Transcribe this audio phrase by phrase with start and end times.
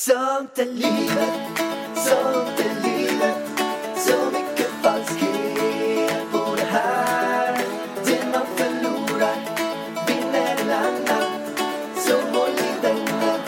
[0.00, 1.58] Sånt är livet,
[1.94, 3.36] sånt är livet.
[3.96, 7.58] Så mycket falskhet på det här.
[8.04, 9.36] Det man förlorar
[10.06, 11.30] vinner en annan.
[11.96, 13.40] Så håll i vännen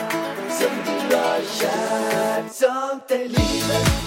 [0.49, 2.43] som du har kär.
[2.51, 4.00] Sånt är livet,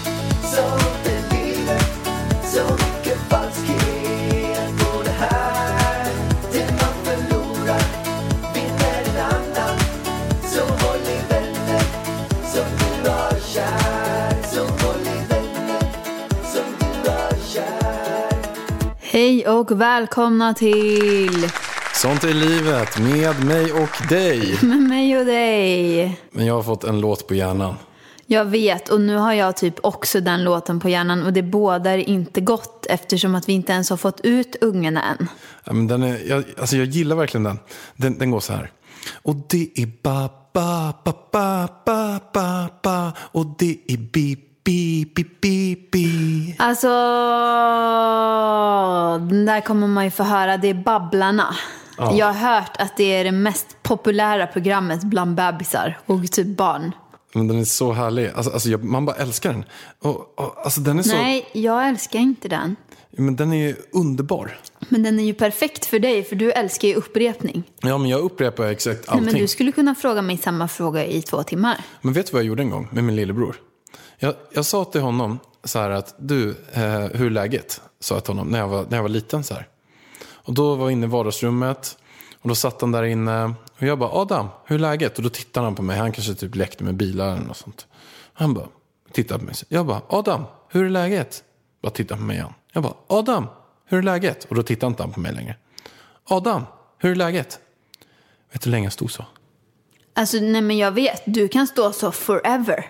[19.71, 21.49] och välkomna till
[21.93, 24.57] Sånt är livet med mig och dig.
[24.61, 26.19] Med mig och dig.
[26.31, 27.75] Men jag har fått en låt på hjärnan.
[28.25, 31.97] Jag vet och nu har jag typ också den låten på hjärnan och det bådar
[31.97, 35.27] inte gott eftersom att vi inte ens har fått ut ungen än.
[35.63, 37.59] Ja, men den är, jag, alltså jag gillar verkligen den.
[37.95, 38.17] den.
[38.17, 38.71] Den går så här.
[39.21, 43.11] Och det är ba, ba, ba, ba, ba, ba, ba.
[43.19, 46.55] Och det är bi, bi, bi, bi, bi.
[46.59, 46.87] Alltså,
[49.29, 51.55] den där kommer man ju få höra, det är Babblarna.
[51.97, 56.91] Jag har hört att det är det mest populära programmet bland bebisar och typ barn.
[57.33, 58.31] Men den är så härlig.
[58.35, 59.63] Alltså, alltså jag, man bara älskar den.
[60.01, 61.15] Och, och, alltså den är så...
[61.15, 62.75] Nej, jag älskar inte den.
[63.17, 64.59] Men den är ju underbar.
[64.89, 67.63] Men den är ju perfekt för dig, för du älskar ju upprepning.
[67.81, 69.25] Ja, men jag upprepar exakt Nej, allting.
[69.25, 71.77] men du skulle kunna fråga mig samma fråga i två timmar.
[72.01, 73.55] Men vet du vad jag gjorde en gång med min lillebror?
[74.17, 77.81] Jag, jag sa till honom så här att du, eh, hur är läget?
[77.99, 79.67] Sa jag till honom när jag var, när jag var liten så här.
[80.31, 81.97] Och då var jag inne i vardagsrummet
[82.41, 85.17] och då satt han där inne och jag bara Adam, hur är läget?
[85.17, 87.87] Och då tittade han på mig, han kanske typ lekte med bilar eller något sånt.
[88.33, 88.67] Han bara,
[89.11, 89.55] tittade på mig.
[89.67, 91.43] Jag bara, Adam, hur är läget?
[91.81, 92.53] Bara tittade på mig igen.
[92.73, 93.47] Jag bara, Adam,
[93.85, 94.43] hur är läget?
[94.43, 95.55] Och då tittade inte han på mig längre.
[96.23, 96.63] Adam,
[96.97, 97.59] hur är läget?
[98.51, 99.25] Vet du hur länge jag stod så?
[100.13, 102.85] Alltså, nej men jag vet, du kan stå så forever.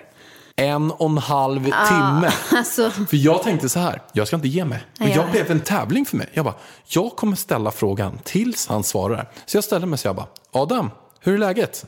[0.56, 2.31] En och en halv timme.
[2.52, 4.84] Alltså, För jag tänkte så här, jag ska inte ge mig.
[5.00, 6.30] Nej, jag blev en tävling för mig.
[6.34, 6.56] Jag bara,
[6.88, 9.32] jag kommer ställa frågan tills han svarar.
[9.45, 11.86] Så jag ställde mig så jag bara, Adam, hur är läget?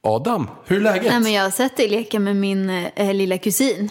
[0.00, 1.12] Adam, hur är läget?
[1.12, 3.90] nej men jag har sett dig leka med min eh, lilla kusin.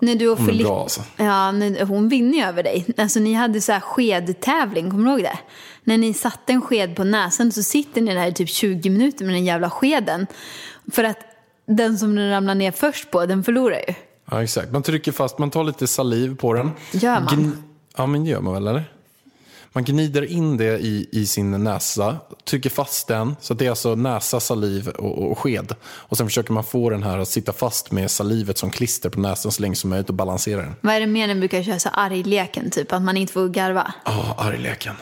[0.00, 0.66] När du och Hon är Filip...
[0.66, 1.02] bra, alltså.
[1.16, 2.86] Ja, när, hon vinner ju över dig.
[2.96, 5.38] Alltså ni hade så här skedtävling, kommer du ihåg det?
[5.84, 9.24] När ni satte en sked på näsan så sitter ni där i typ 20 minuter
[9.24, 10.26] med den jävla skeden.
[10.92, 11.18] För att
[11.68, 13.94] den som den ramlar ner först på, den förlorar ju.
[14.30, 14.72] Ja, exakt.
[14.72, 16.70] Man trycker fast, man tar lite saliv på den.
[16.92, 17.62] Gör man?
[17.96, 18.84] ja, men gör man väl, eller?
[19.72, 23.36] Man gnider in det i, i sin näsa, trycker fast den.
[23.40, 25.74] Så det är alltså näsa, saliv och, och sked.
[25.84, 29.20] Och sen försöker man få den här att sitta fast med salivet som klister på
[29.20, 30.74] näsan så länge som möjligt och balansera den.
[30.80, 32.92] Vad är det mer man brukar köra så argleken, typ?
[32.92, 33.92] Att man inte får garva?
[34.04, 34.94] Ja, argleken.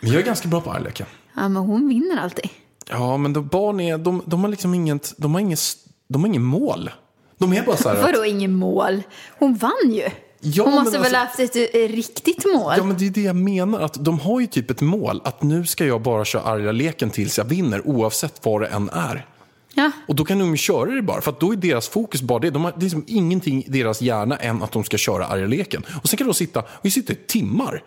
[0.00, 1.06] Men jag är ganska bra på argleken.
[1.36, 2.50] Ja, men hon vinner alltid.
[2.90, 5.60] Ja, men de, barn är, de, de har liksom inget, de har inget,
[6.08, 6.90] de har inget mål.
[7.38, 9.02] De är bara så här Vadå ingen mål?
[9.38, 10.08] Hon vann ju.
[10.40, 12.74] Ja, hon måste väl alltså- haft ett riktigt mål?
[12.76, 13.80] Ja, men det är det jag menar.
[13.80, 15.20] Att de har ju typ ett mål.
[15.24, 18.88] Att nu ska jag bara köra arga leken tills jag vinner, oavsett vad det än
[18.92, 19.26] är.
[19.74, 19.90] Ja.
[20.08, 22.38] Och då kan de ju köra det bara, för att då är deras fokus bara
[22.38, 22.50] det.
[22.50, 25.46] De har, det är liksom ingenting i deras hjärna än att de ska köra arga
[25.46, 25.82] leken.
[26.02, 27.82] Och sen kan de sitta, och vi sitter i timmar.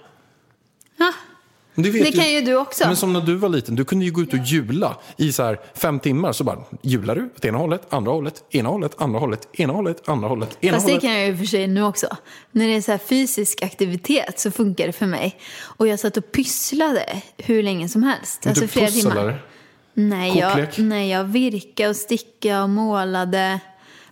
[1.76, 2.88] Vet Det kan ju du också.
[2.88, 5.44] Men som när du var liten, du kunde ju gå ut och jula i så
[5.44, 6.32] här fem timmar.
[6.34, 10.10] Så bara jular du åt ena hållet, andra hållet, ena hållet, andra hållet, ena hållet,
[10.10, 11.02] andra hållet, ena Fast det hållet.
[11.02, 12.08] kan jag ju för sig nu också.
[12.52, 15.40] När det är så här fysisk aktivitet så funkar det för mig.
[15.62, 18.48] Och jag satt och pysslade hur länge som helst.
[18.48, 19.46] Alltså du flera pussel, timmar.
[19.94, 23.60] Nej jag, nej, jag virkade och stickade och målade,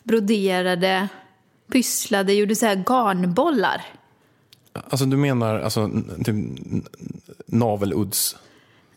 [0.03, 1.07] broderade,
[1.71, 3.85] pysslade, gjorde så här garnbollar.
[4.73, 5.89] Alltså du menar alltså,
[6.25, 6.35] typ
[7.45, 8.35] naveludds?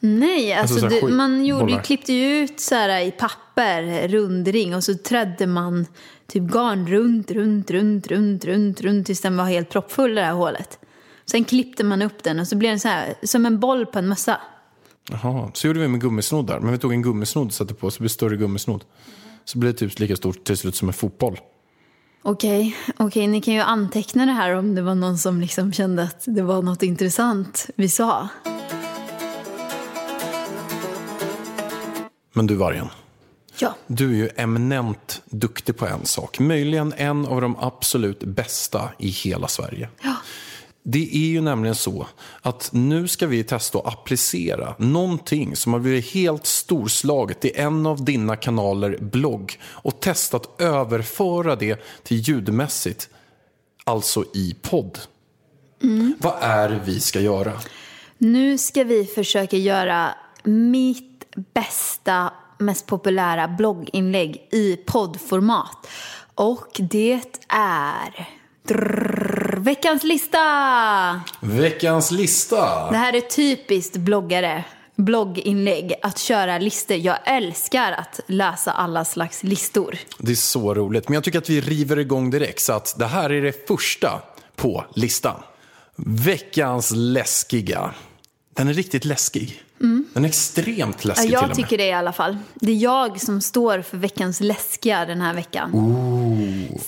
[0.01, 1.83] Nej, alltså, så här du, man gjorde, bollar.
[1.83, 5.87] klippte ju ut så här i papper, rundring och så trädde man
[6.27, 10.33] typ garn runt, runt, runt, runt, runt, runt tills den var helt proppfull det här
[10.33, 10.79] hålet.
[11.27, 13.99] Sen klippte man upp den och så blev den så här som en boll på
[13.99, 14.41] en mössa.
[15.11, 16.61] Jaha, så gjorde vi med gummisnoddar.
[16.61, 18.85] Men vi tog en gummisnodd och satte på så det blev större gummisnodd.
[19.45, 21.41] Så blev det typ lika stort till slut som en fotboll.
[22.25, 26.03] Okej, okej, ni kan ju anteckna det här om det var någon som liksom kände
[26.03, 28.29] att det var något intressant vi sa.
[32.33, 32.89] Men du Vargen,
[33.59, 33.75] Ja.
[33.87, 36.39] du är ju eminent duktig på en sak.
[36.39, 39.89] Möjligen en av de absolut bästa i hela Sverige.
[40.03, 40.15] Ja.
[40.85, 42.07] Det är ju nämligen så
[42.43, 47.87] att nu ska vi testa att applicera någonting som har blivit helt storslaget i en
[47.87, 53.09] av dina kanaler blogg och testa att överföra det till ljudmässigt,
[53.85, 54.99] alltså i podd.
[56.19, 57.53] Vad är det vi ska göra?
[58.19, 60.15] Nu ska vi försöka göra
[60.45, 61.25] mitt
[61.55, 65.89] bästa mest populära blogginlägg i poddformat.
[66.35, 68.42] Och det är...
[68.65, 70.39] Drrr, veckans lista!
[71.41, 72.91] Veckans lista.
[72.91, 74.65] Det här är typiskt bloggare,
[74.97, 76.97] blogginlägg, att köra listor.
[76.97, 79.99] Jag älskar att läsa alla slags listor.
[80.19, 81.09] Det är så roligt.
[81.09, 82.61] Men jag tycker att vi river igång direkt.
[82.61, 84.23] Så att det här är det första
[84.57, 85.43] på listan.
[85.97, 87.91] Veckans läskiga.
[88.55, 89.63] Den är riktigt läskig.
[90.15, 91.57] Den är extremt Ja, läskig till och jag med.
[91.57, 92.39] tycker det i alla fall.
[92.55, 95.71] Det är jag som står för veckans läskiga den här veckan.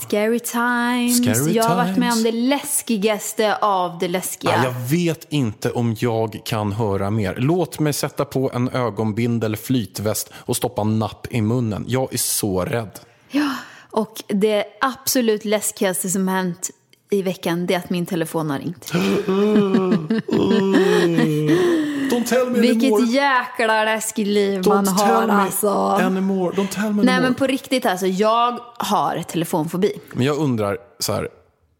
[0.02, 1.16] Scary times.
[1.22, 4.50] Scary jag har varit med om det läskigaste av det läskiga.
[4.52, 7.34] Ja, jag vet inte om jag kan höra mer.
[7.38, 11.84] Låt mig sätta på en ögonbindel flytväst och stoppa napp i munnen.
[11.88, 13.00] Jag är så rädd.
[13.30, 13.50] Ja,
[13.90, 16.70] och det absolut läskigaste som hänt
[17.10, 18.92] i veckan det är att min telefon har ringt.
[22.10, 25.68] Don't tell me Vilket jäkla läskigt liv man har alltså.
[25.78, 26.52] anymore.
[26.56, 27.20] Don't tell me Nej anymore.
[27.20, 29.92] men på riktigt alltså, jag har telefonfobi.
[30.12, 31.28] Men jag undrar så här,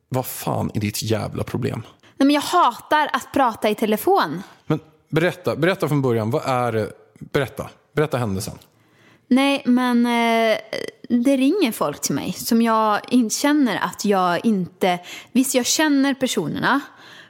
[0.08, 1.82] vad fan är ditt jävla problem?
[2.16, 4.42] Nej, men jag hatar att prata i telefon.
[4.66, 4.80] Men
[5.10, 6.90] berätta, berätta från början, vad är det?
[7.18, 8.58] Berätta, berätta händelsen.
[9.28, 10.58] Nej, men eh,
[11.08, 13.00] det ringer folk till mig som jag
[13.30, 14.98] känner att jag inte...
[15.32, 16.80] Visst, jag känner personerna,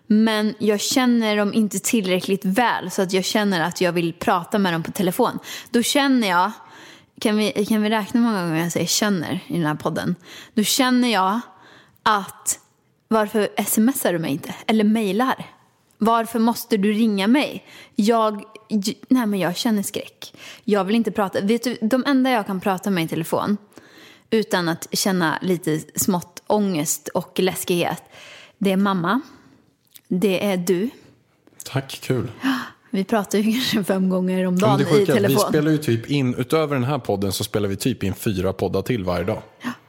[0.06, 4.58] men jag känner dem inte tillräckligt väl så att jag känner att jag vill prata
[4.58, 5.38] med dem på telefon.
[5.70, 6.52] Då känner jag...
[7.20, 10.14] Kan vi, kan vi räkna hur många gånger jag säger känner i den här podden?
[10.54, 11.40] Då känner jag
[12.02, 12.58] att
[13.08, 14.54] varför smsar du mig inte?
[14.66, 15.46] Eller mejlar?
[15.98, 17.64] Varför måste du ringa mig?
[17.94, 18.42] Jag,
[19.08, 20.34] nej men jag känner skräck.
[20.64, 21.40] Jag vill inte prata.
[21.40, 23.56] Vet du, de enda jag kan prata med i telefon
[24.30, 28.02] utan att känna lite smått ångest och läskighet,
[28.58, 29.20] det är mamma.
[30.08, 30.90] Det är du.
[31.64, 32.30] Tack, kul.
[32.90, 35.48] Vi pratar ju kanske fem gånger om dagen det i att vi telefon.
[35.48, 38.82] spelar ju typ in, utöver den här podden så spelar vi typ in fyra poddar
[38.82, 39.42] till varje dag.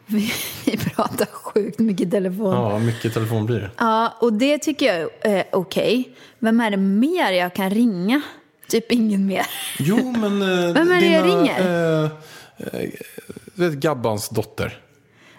[0.06, 0.31] Vi,
[0.66, 2.54] vi pratar sjukt mycket telefon.
[2.54, 2.72] Ja.
[2.72, 4.12] Ja, mycket telefon blir det.
[4.19, 6.10] och det tycker jag är eh, okej.
[6.40, 8.22] Vem är det mer jag kan ringa?
[8.68, 9.46] Typ ingen mer.
[9.80, 10.42] Jo, men...
[10.42, 11.60] eh, Vem är det jag ringer?
[12.04, 12.12] Eh,
[13.66, 14.81] eh, Gabbans dotter.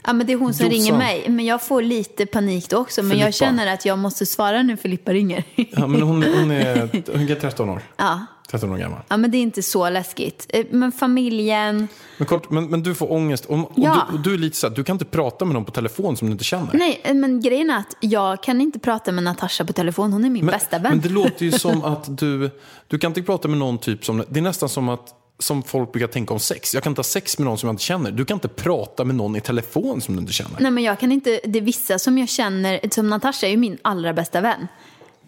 [0.06, 0.78] Ja, men det är hon som Jossan.
[0.80, 1.24] ringer mig.
[1.28, 3.02] Men jag får lite panik då också.
[3.02, 3.26] Men Filippa.
[3.26, 5.44] jag känner att jag måste svara när Filippa ringer.
[5.54, 6.76] Ja, men hon, hon, är,
[7.12, 7.82] hon är 13 år.
[7.96, 8.26] ja.
[8.60, 8.98] 13 år gammal.
[9.08, 10.46] ja, men det är inte så läskigt.
[10.48, 11.88] Eh, Men familjen...
[12.18, 13.44] Men, kort, men, men du får ångest.
[13.44, 14.06] Och, Ja.
[14.12, 16.28] du, du är lite så här, du kan inte prata med någon på telefon som
[16.28, 16.70] du inte känner.
[16.74, 20.12] Nej, eh, men grejen är att jag kan inte prata med Natasha på telefon.
[20.12, 20.92] Hon är min men, bästa vän.
[20.92, 22.50] men det låter ju som att du,
[22.86, 25.92] du kan inte prata med någon typ som, det är nästan som att som folk
[25.92, 26.74] brukar tänka om sex.
[26.74, 28.10] Jag kan inte ha sex med någon som jag inte känner.
[28.10, 30.56] Du kan inte prata med någon i telefon som du inte känner.
[30.60, 31.40] Nej, men jag kan inte...
[31.44, 32.80] Det är vissa som jag känner...
[32.90, 34.68] Som Natasha är ju min allra bästa vän.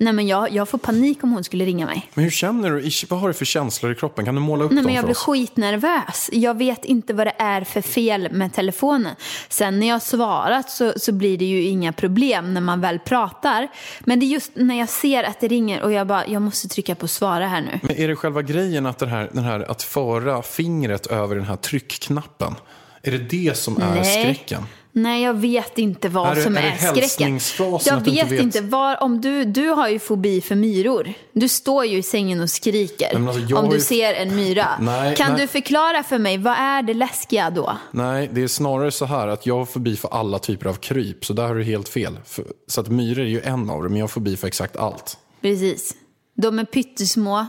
[0.00, 2.10] Nej, men jag, jag får panik om hon skulle ringa mig.
[2.14, 2.90] Men hur känner du?
[3.08, 4.24] Vad har du för känslor i kroppen?
[4.24, 5.22] Kan du måla upp Nej, dem men jag för blir oss?
[5.22, 6.30] skitnervös.
[6.32, 9.14] Jag vet inte vad det är för fel med telefonen.
[9.48, 13.68] Sen när jag svarat så, så blir det ju inga problem när man väl pratar.
[14.00, 16.68] Men det är just när jag ser att det ringer och jag bara, jag måste
[16.68, 17.80] trycka på svara här nu.
[17.82, 21.44] Men är det själva grejen att, den här, den här, att föra fingret över den
[21.44, 22.54] här tryckknappen?
[23.02, 24.62] Är det det som är skräcken?
[25.02, 27.40] Nej, jag vet inte vad Är som är är, skräcken.
[27.84, 28.40] Jag vet vet?
[28.40, 28.60] inte.
[28.60, 31.12] Var, om du, du har ju fobi för myror.
[31.32, 34.66] Du står ju i sängen och skriker Nej, alltså, om du ju- ser en myra.
[34.80, 35.40] Nej, kan nej.
[35.40, 37.76] du förklara för mig, vad är det läskiga då?
[37.90, 41.24] Nej, det är snarare så här att jag har förbi för alla typer av kryp.
[41.24, 42.18] Så där har du helt fel.
[42.66, 45.18] Så att myror är ju en av dem, men jag har förbi för exakt allt.
[45.40, 45.94] Precis.
[46.36, 47.46] De är pyttesmå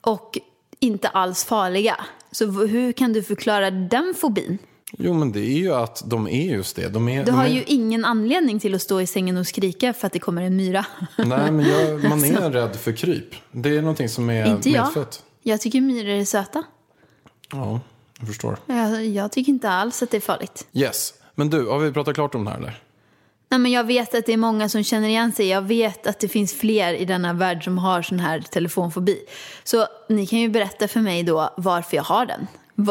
[0.00, 0.38] och
[0.80, 1.96] inte alls farliga.
[2.30, 4.58] Så hur kan du förklara den fobin?
[4.98, 6.88] Jo, men det är ju att de är just det.
[6.88, 9.92] De är, Du har är, ju ingen anledning till att stå i sängen och skrika
[9.92, 10.86] för att det kommer en myra.
[11.18, 13.34] Nej, men jag, man är rädd för kryp.
[13.52, 14.84] Det är någonting som är inte jag.
[14.84, 15.22] medfött.
[15.42, 16.62] Jag tycker myror är söta.
[17.52, 17.80] Ja,
[18.18, 18.56] jag förstår.
[18.66, 20.66] Jag, jag tycker inte alls att det är farligt.
[20.72, 21.14] Yes.
[21.34, 22.82] Men du, har vi pratat klart om det här eller?
[23.48, 25.46] Nej, men jag vet att det är många som känner igen sig.
[25.48, 29.18] Jag vet att det finns fler i denna värld som har sån här telefonfobi.
[29.64, 32.46] Så ni kan ju berätta för mig då varför jag har den.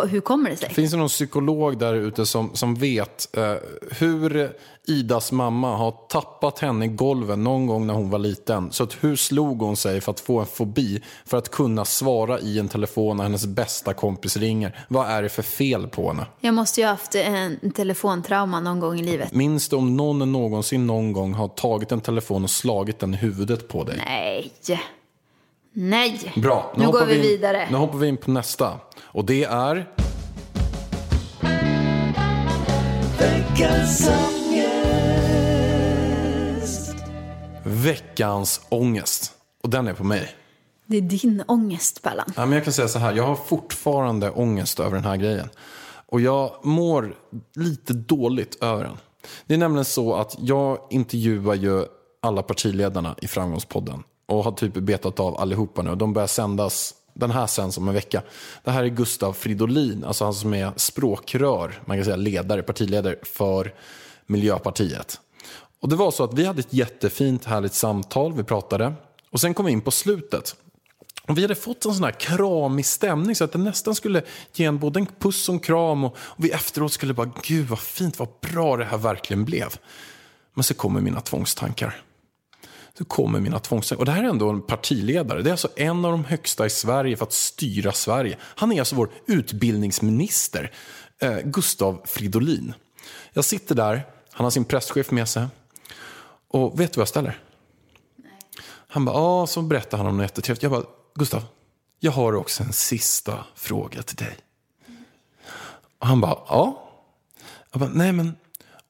[0.10, 0.70] Hur kommer det sig?
[0.70, 3.54] Finns det någon psykolog där ute som, som vet eh,
[3.92, 4.52] hur
[4.88, 8.72] Idas mamma har tappat henne i golven någon gång när hon var liten?
[8.72, 12.40] Så att hur slog hon sig för att få en fobi för att kunna svara
[12.40, 14.86] i en telefon när hennes bästa kompis ringer?
[14.88, 16.26] Vad är det för fel på henne?
[16.40, 19.34] Jag måste ju ha haft en telefontrauma någon gång i livet.
[19.34, 23.18] Minns du om någon någonsin någon gång har tagit en telefon och slagit den i
[23.18, 24.04] huvudet på dig?
[24.06, 24.52] Nej.
[25.74, 26.34] Nej.
[26.36, 27.68] Bra, Nu, går hoppar vi in, vidare.
[27.72, 28.80] Nu hoppar vi in på nästa.
[29.01, 29.90] Och det är...
[33.20, 34.56] Veckans ångest.
[37.63, 39.32] Veckans ångest.
[39.63, 40.36] Och den är på mig.
[40.86, 42.34] Det är din ångest, Pallan.
[42.36, 45.50] Ja, men jag kan säga så här, jag har fortfarande ångest över den här grejen.
[46.06, 47.16] Och jag mår
[47.56, 48.98] lite dåligt över den.
[49.46, 51.86] Det är nämligen så att jag intervjuar ju
[52.22, 54.04] alla partiledarna i Framgångspodden.
[54.32, 55.96] Och har typ betat av allihopa nu.
[55.96, 58.22] De börjar sändas, den här sänds om en vecka.
[58.64, 63.16] Det här är Gustav Fridolin, alltså han som är språkrör, man kan säga ledare, partiledare
[63.24, 63.74] för
[64.26, 65.20] Miljöpartiet.
[65.82, 68.94] Och det var så att vi hade ett jättefint härligt samtal, vi pratade.
[69.32, 70.56] Och sen kom vi in på slutet.
[71.28, 74.22] Och vi hade fått en sån här kramig stämning så att det nästan skulle
[74.54, 76.04] ge en både en puss och en kram.
[76.04, 79.76] Och, och vi efteråt skulle bara, gud vad fint, vad bra det här verkligen blev.
[80.54, 82.04] Men så kommer mina tvångstankar.
[82.98, 84.00] Så kommer mina tvångstankar.
[84.00, 85.42] Och det här är ändå en partiledare.
[85.42, 88.38] Det är alltså en av de högsta i Sverige för att styra Sverige.
[88.42, 90.72] Han är alltså vår utbildningsminister,
[91.20, 92.74] eh, Gustav Fridolin.
[93.34, 95.48] Jag sitter där, han har sin presschef med sig.
[96.48, 97.40] Och vet du vad jag ställer?
[98.88, 100.64] Han bara, ja, så berättar han om något jättetrevligt.
[100.64, 100.84] Jag bara,
[101.16, 101.44] Gustav,
[102.00, 104.38] jag har också en sista fråga till dig.
[106.00, 106.90] Och han bara, ja.
[107.72, 108.36] Jag bara, nej men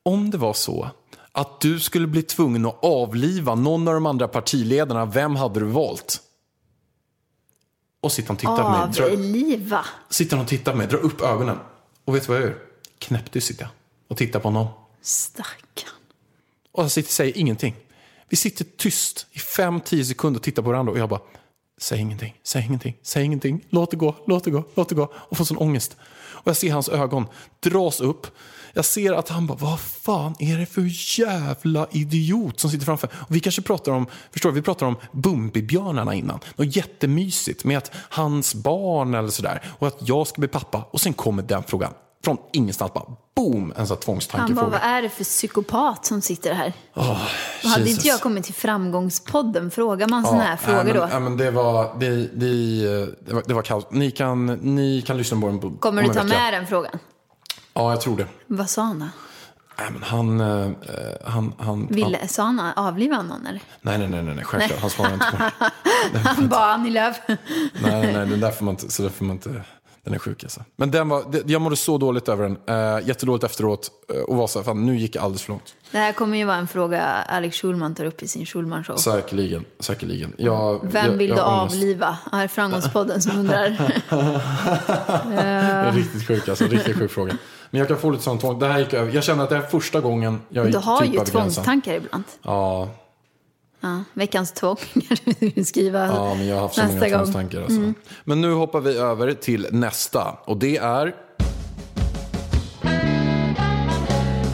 [0.03, 0.89] om det var så
[1.31, 5.65] att du skulle bli tvungen att avliva någon av de andra partiledarna, vem hade du
[5.65, 6.21] valt?
[8.01, 9.11] Och sitter han och tittar på mig.
[9.13, 9.85] Avliva.
[10.09, 11.57] Sitter han och tittar på mig, drar upp ögonen.
[12.05, 12.57] Och vet du vad jag gör?
[12.99, 13.71] Knäpptyst sitter jag
[14.07, 14.67] och tittar på honom.
[15.01, 15.89] Stackarn.
[16.71, 17.75] Och jag sitter säger ingenting.
[18.29, 21.21] Vi sitter tyst i fem, tio sekunder och tittar på varandra och jag bara,
[21.77, 25.13] säg ingenting, säg ingenting, säg ingenting, låt det gå, låt det gå, låt det gå.
[25.15, 25.97] Och får sån ångest.
[26.33, 27.25] Och jag ser hans ögon
[27.59, 28.27] dras upp.
[28.73, 33.09] Jag ser att han bara, vad fan är det för jävla idiot som sitter framför?
[33.13, 36.39] Och vi kanske pratar om, förstår du, vi pratar om Bumbibjörnarna innan.
[36.55, 39.61] Något jättemysigt med att hans barn eller sådär.
[39.79, 40.83] Och att jag ska bli pappa.
[40.91, 41.93] Och sen kommer den frågan.
[42.23, 44.69] Från ingenstans bara, boom, en sån här Han bara, tvångstankefråga.
[44.69, 46.73] vad är det för psykopat som sitter här?
[46.93, 47.97] hade Jesus.
[47.97, 50.99] inte jag kommit till Framgångspodden, frågar man sådana här frågor nej, då?
[50.99, 53.85] men, nej, men det var, det, det, det var, det var kaos.
[53.91, 56.39] Ni kan, ni kan lyssna på den på Kommer om du ta vecka.
[56.39, 56.99] med den frågan?
[57.73, 58.27] Ja, jag tror det.
[58.47, 59.07] Vad sa han då?
[59.81, 60.71] Nej, men han, eh,
[61.25, 63.61] han, han, han, Ville, sa han avliva någon eller?
[63.81, 64.81] nej, nej, nej, nej, nej, självklart.
[64.81, 66.19] Han svarade inte på det.
[66.23, 67.17] Han bara, Annie Lööf.
[67.27, 67.37] Nej,
[67.81, 69.63] nej, nej, den där får man inte, så där får man inte,
[70.03, 70.63] den är sjuk alltså.
[70.75, 74.35] Men den var, det, jag mådde så dåligt över den, uh, jättedåligt efteråt uh, och
[74.35, 75.75] var så här, fan nu gick det alldeles för långt.
[75.91, 78.95] Det här kommer ju vara en fråga Alex Schulman tar upp i sin Schulman-show.
[78.95, 80.33] Säkerligen, säkerligen.
[80.37, 82.17] Jag, Vem jag, vill jag du avliva?
[82.31, 83.69] Här är Framgångspodden som undrar.
[85.29, 87.37] Det är riktigt sjuk, alltså, riktigt sjuk fråga.
[87.71, 88.59] Men jag kan få lite sånt tvång.
[88.59, 89.11] Det här gick över.
[89.11, 92.23] Jag känner att det är första gången jag gick Du har typ ju tvångstankar ibland.
[92.41, 92.89] Ja,
[93.83, 97.03] Ja, veckans tvång kan du skriva Ja, men jag har haft så många gång.
[97.03, 97.17] Mm.
[97.17, 97.61] tvångstankar.
[97.61, 97.93] Alltså.
[98.23, 100.37] Men nu hoppar vi över till nästa.
[100.45, 101.15] Och det är...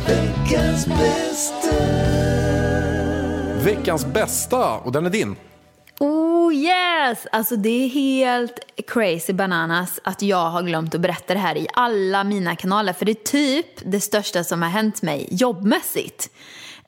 [0.07, 1.67] Veckans bästa
[3.63, 4.77] Veckans bästa.
[4.77, 5.36] Och den är din.
[6.00, 7.27] Oh yes!
[7.32, 11.68] Alltså det är helt crazy bananas att jag har glömt att berätta det här i
[11.74, 12.94] alla mina kanaler.
[12.94, 16.30] För det är typ det största som har hänt mig jobbmässigt.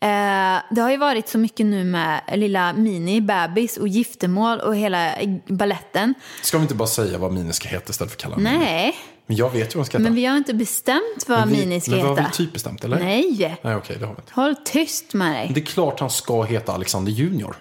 [0.02, 4.76] Eh, det har ju varit så mycket nu med lilla Mini, bebis och giftermål och
[4.76, 5.12] hela
[5.48, 6.14] balletten.
[6.42, 8.58] Ska vi inte bara säga vad Mini ska heta istället för att kalla Mini?
[8.58, 10.04] Nej, Men jag vet ju vad den ska heta.
[10.04, 12.10] men vi har inte bestämt vad Men vi, Mini ska men heta.
[12.22, 13.00] har vi typ bestämt, eller?
[13.00, 14.34] Nej, Nej, okej, det har vi inte.
[14.34, 15.52] håll tyst med dig.
[15.54, 17.56] Det är klart han ska heta Alexander Junior.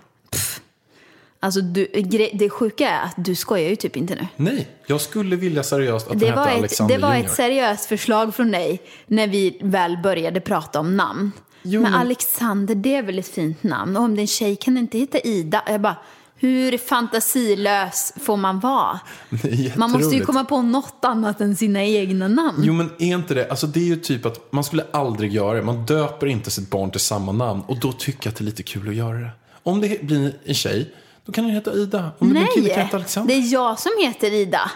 [1.40, 1.87] Alltså du,
[2.33, 4.26] det sjuka är att du skojar ju typ inte nu.
[4.37, 7.26] Nej, jag skulle vilja seriöst att Det den var, hette ett, Alexander det var Junior.
[7.30, 11.33] ett seriöst förslag från dig när vi väl började prata om namn.
[11.62, 13.97] Jo, men Alexander, det är väl ett fint namn?
[13.97, 15.62] Och om det är en tjej kan det inte heta Ida?
[15.66, 15.97] Jag bara,
[16.37, 19.00] hur fantasilös får man vara?
[19.76, 22.59] Man måste ju komma på något annat än sina egna namn.
[22.62, 25.54] Jo men är inte det, alltså det är ju typ att man skulle aldrig göra
[25.57, 25.62] det.
[25.62, 28.47] Man döper inte sitt barn till samma namn och då tycker jag att det är
[28.47, 29.30] lite kul att göra det.
[29.62, 30.95] Om det blir en tjej,
[31.28, 32.11] då kan den heta Ida.
[32.18, 33.35] Om det blir en kille Nej, Alexander.
[33.35, 34.70] det är jag som heter Ida.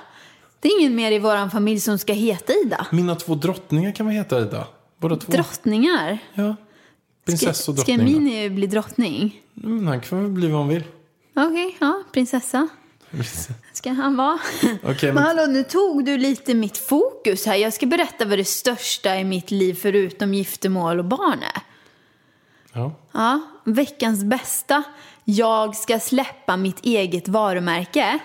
[0.60, 2.86] Det är ingen mer i vår familj som ska heta Ida.
[2.90, 4.66] Mina två drottningar kan väl heta Ida?
[4.98, 5.32] Båda två.
[5.32, 6.18] Drottningar.
[6.34, 6.56] ja.
[6.56, 8.14] Ska, Prinsessa och ska drottning.
[8.14, 8.20] då.
[8.20, 9.40] Mini bli drottning?
[9.54, 10.84] Men han kan väl bli vad han vill.
[11.36, 12.68] Okej, ja, prinsessa.
[13.72, 14.38] Ska han vara?
[14.82, 14.96] Men...
[15.02, 17.56] men- hallå, nu tog du lite mitt fokus här.
[17.56, 21.62] Jag ska berätta vad det största i mitt liv förutom giftermål och barn är.
[22.72, 22.92] Ja.
[23.12, 24.82] Ja, veckans bästa.
[25.24, 28.18] Jag ska släppa mitt eget varumärke.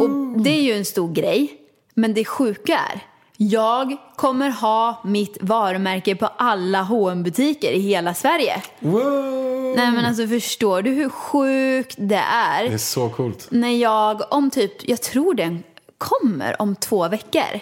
[0.00, 1.52] Och det är ju en stor grej.
[1.94, 3.00] Men det sjuka är,
[3.36, 8.62] jag kommer ha mitt varumärke på alla hm butiker i hela Sverige.
[8.80, 9.74] Wow!
[9.76, 12.68] Nej men alltså förstår du hur sjukt det är?
[12.68, 13.48] Det är så coolt.
[13.50, 15.62] när jag om typ, jag tror den
[15.98, 17.60] kommer om två veckor.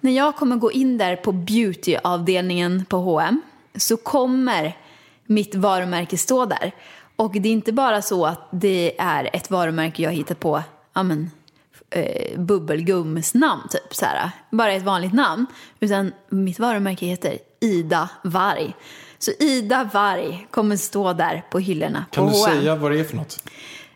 [0.00, 3.40] När jag kommer gå in där på beautyavdelningen på H&M
[3.76, 4.76] så kommer
[5.26, 6.72] mitt varumärke stå där.
[7.16, 10.62] Och det är inte bara så att det är ett varumärke jag hittat på
[10.94, 11.30] ja men,
[11.90, 14.30] eh, bubbelgums namn typ så här.
[14.50, 15.46] Bara ett vanligt namn.
[15.80, 18.74] Utan mitt varumärke heter Ida Varg.
[19.18, 22.58] Så Ida Varg kommer stå där på hyllorna Kan på du H&M.
[22.58, 23.42] säga vad det är för något?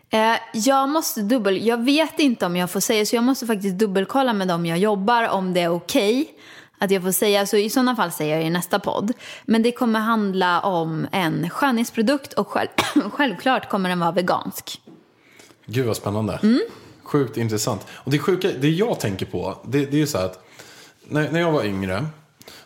[0.09, 1.65] Eh, jag måste dubbel...
[1.65, 4.77] Jag vet inte om jag får säga, så jag måste faktiskt dubbelkolla med dem jag
[4.77, 6.33] jobbar om det är okej
[6.77, 7.45] att jag får säga.
[7.45, 9.13] Så i sådana fall säger jag i nästa podd.
[9.45, 12.69] Men det kommer handla om en skönhetsprodukt och själv,
[13.13, 14.81] självklart kommer den vara vegansk.
[15.65, 16.39] Gud vad spännande.
[16.43, 16.59] Mm.
[17.03, 17.85] Sjukt intressant.
[17.89, 20.43] Och det sjuka, det jag tänker på, det, det är ju så här att
[21.07, 22.05] när, när jag var yngre,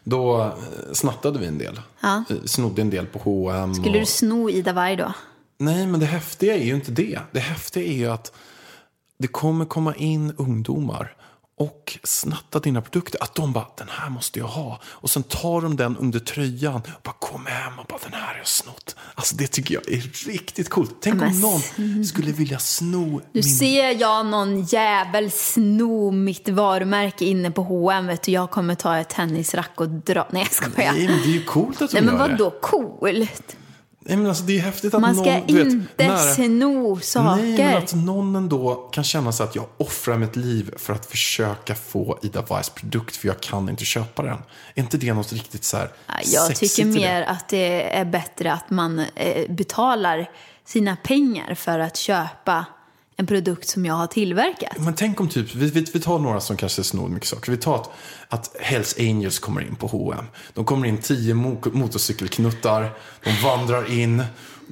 [0.04, 0.52] då eh,
[0.94, 1.82] snattade vi en del.
[2.02, 2.24] Ja.
[2.30, 4.00] Eh, Snodde en del på H&M Skulle och...
[4.00, 5.14] du sno Ida Varg då?
[5.58, 7.20] Nej, men det häftiga är ju inte det.
[7.32, 8.34] Det häftiga är ju att
[9.18, 11.16] det kommer komma in ungdomar
[11.62, 13.24] och snatta dina produkter.
[13.24, 14.80] Att de bara, den här måste jag ha.
[14.86, 18.28] Och sen tar de den under tröjan och bara kommer hem och bara, den här
[18.28, 18.96] har jag snott.
[19.16, 20.96] Alltså det tycker jag är riktigt coolt.
[21.02, 23.44] Tänk Men om någon skulle vilja sno min...
[23.44, 28.98] ser jag någon jävel sno mitt varumärke inne på H&M vet du, jag kommer ta
[28.98, 30.28] ett tennisrack och dra.
[30.32, 30.92] Nej jag skojar.
[30.94, 32.32] Nej, men det är ju coolt att de Nej men gör det.
[32.44, 33.58] vadå coolt?
[34.06, 37.00] Nej, men alltså, det är häftigt att Man ska någon, du vet, inte nära- sno
[37.00, 37.42] saker.
[37.42, 41.06] Nej, men att någon ändå kan känna sig att jag offrar mitt liv för att
[41.06, 44.38] försöka få Ida Weiss produkt för jag kan inte köpa den.
[44.76, 48.54] Är inte det något riktigt så här Ja, Jag tycker mer att det är bättre
[48.54, 50.30] att man eh, betalar
[50.66, 52.66] sina pengar för att köpa
[53.22, 54.78] en produkt som jag har tillverkat.
[54.80, 57.52] Men tänk om typ, vi, vi, vi tar några som kanske snor mycket saker.
[57.52, 57.90] Vi tar att,
[58.30, 60.26] att Hells Angels kommer in på H&M.
[60.54, 62.90] De kommer in tio mo- motorcykelknuttar.
[63.24, 64.24] De vandrar in.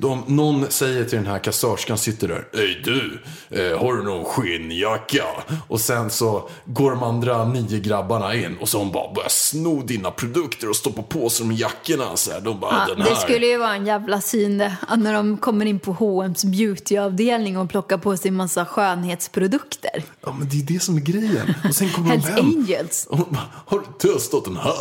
[0.01, 2.47] De, någon säger till den här kassörskan sitter där.
[2.53, 5.23] Ey du, eh, har du någon skinnjacka?
[5.67, 9.81] Och sen så går de andra nio grabbarna in och så hon bara börjar sno
[9.81, 12.17] dina produkter och stoppa på sig de jackorna.
[12.17, 12.41] Så här.
[12.41, 13.09] De bara, Ja, den här.
[13.09, 17.57] det skulle ju vara en jävla syn det, när de kommer in på H&M's beautyavdelning
[17.57, 20.03] och plockar på sig en massa skönhetsprodukter.
[20.25, 21.53] Ja men det är det som är grejen.
[21.69, 22.45] Och sen kommer de hem.
[22.45, 23.05] Angels.
[23.09, 24.73] Och bara, har du testat den här?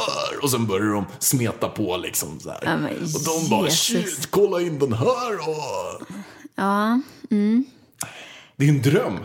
[0.42, 2.60] Och sen börjar de smeta på liksom så här.
[2.64, 2.74] Ja,
[3.14, 3.78] och de bara, Jesus.
[3.80, 5.07] shit, kolla in den här
[5.46, 5.56] då.
[6.54, 7.00] Ja.
[8.56, 9.18] Det är en dröm.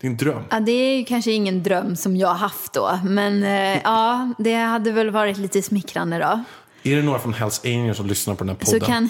[0.00, 0.42] Det är en dröm.
[0.50, 2.98] ja, det är ju kanske ingen dröm som jag har haft då.
[3.04, 6.44] Men eh, ja, det hade väl varit lite smickrande då.
[6.90, 8.88] Är det några från Hells Angels som lyssnar på den här Så podden?
[8.88, 9.08] kan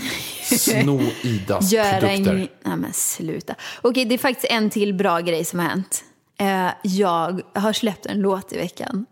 [0.58, 2.32] Sno Idas göra produkter.
[2.32, 2.48] en...
[2.64, 3.54] Nej men sluta.
[3.82, 6.04] Okej, det är faktiskt en till bra grej som har hänt.
[6.38, 9.06] Eh, jag har släppt en låt i veckan.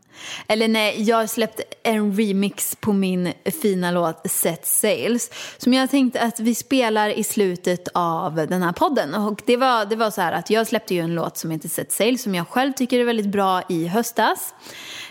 [0.46, 5.31] Eller nej, jag har släppt en remix på min fina låt Set Sales.
[5.59, 9.14] Som jag tänkte att vi spelar i slutet av den här podden.
[9.14, 11.68] Och det var, det var så här att jag släppte ju en låt som heter
[11.68, 14.54] Set Sales som jag själv tycker är väldigt bra i höstas.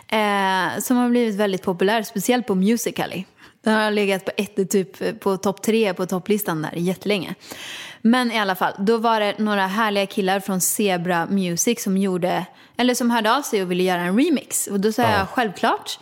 [0.07, 3.23] Eh, som har blivit väldigt populär, speciellt på Musical.ly.
[3.63, 7.35] Den har legat på ett, typ på topp tre på topplistan där jättelänge.
[8.01, 12.45] Men i alla fall, då var det några härliga killar från Zebra Music som gjorde,
[12.77, 14.67] eller som hörde av sig och ville göra en remix.
[14.67, 15.99] Och då sa jag självklart,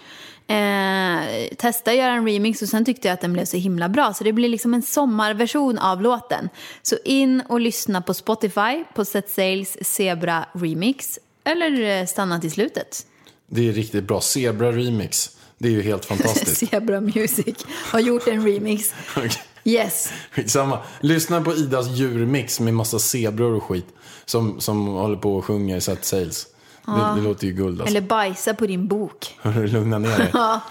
[0.47, 3.89] eh, testa att göra en remix och sen tyckte jag att den blev så himla
[3.89, 4.13] bra.
[4.13, 6.49] Så det blir liksom en sommarversion av låten.
[6.81, 11.19] Så in och lyssna på Spotify, på Set Sales Zebra Remix.
[11.43, 13.05] Eller eh, stanna till slutet.
[13.47, 14.21] Det är riktigt bra.
[14.21, 15.29] Zebra Remix.
[15.57, 16.69] Det är ju helt fantastiskt.
[16.69, 18.93] Zebra Music har gjort en remix.
[19.17, 19.31] Okej.
[19.67, 20.13] Yes.
[20.31, 20.79] Skitsamma.
[20.99, 23.85] Lyssna på Idas djurmix med massa zebror och skit.
[24.25, 26.47] Som, som håller på och sjunger Set Sales.
[26.85, 27.95] Det, det låter ju guld alltså.
[27.95, 29.39] Eller bajsa på din bok.
[29.43, 30.29] Lugna ner dig.
[30.33, 30.61] Ja,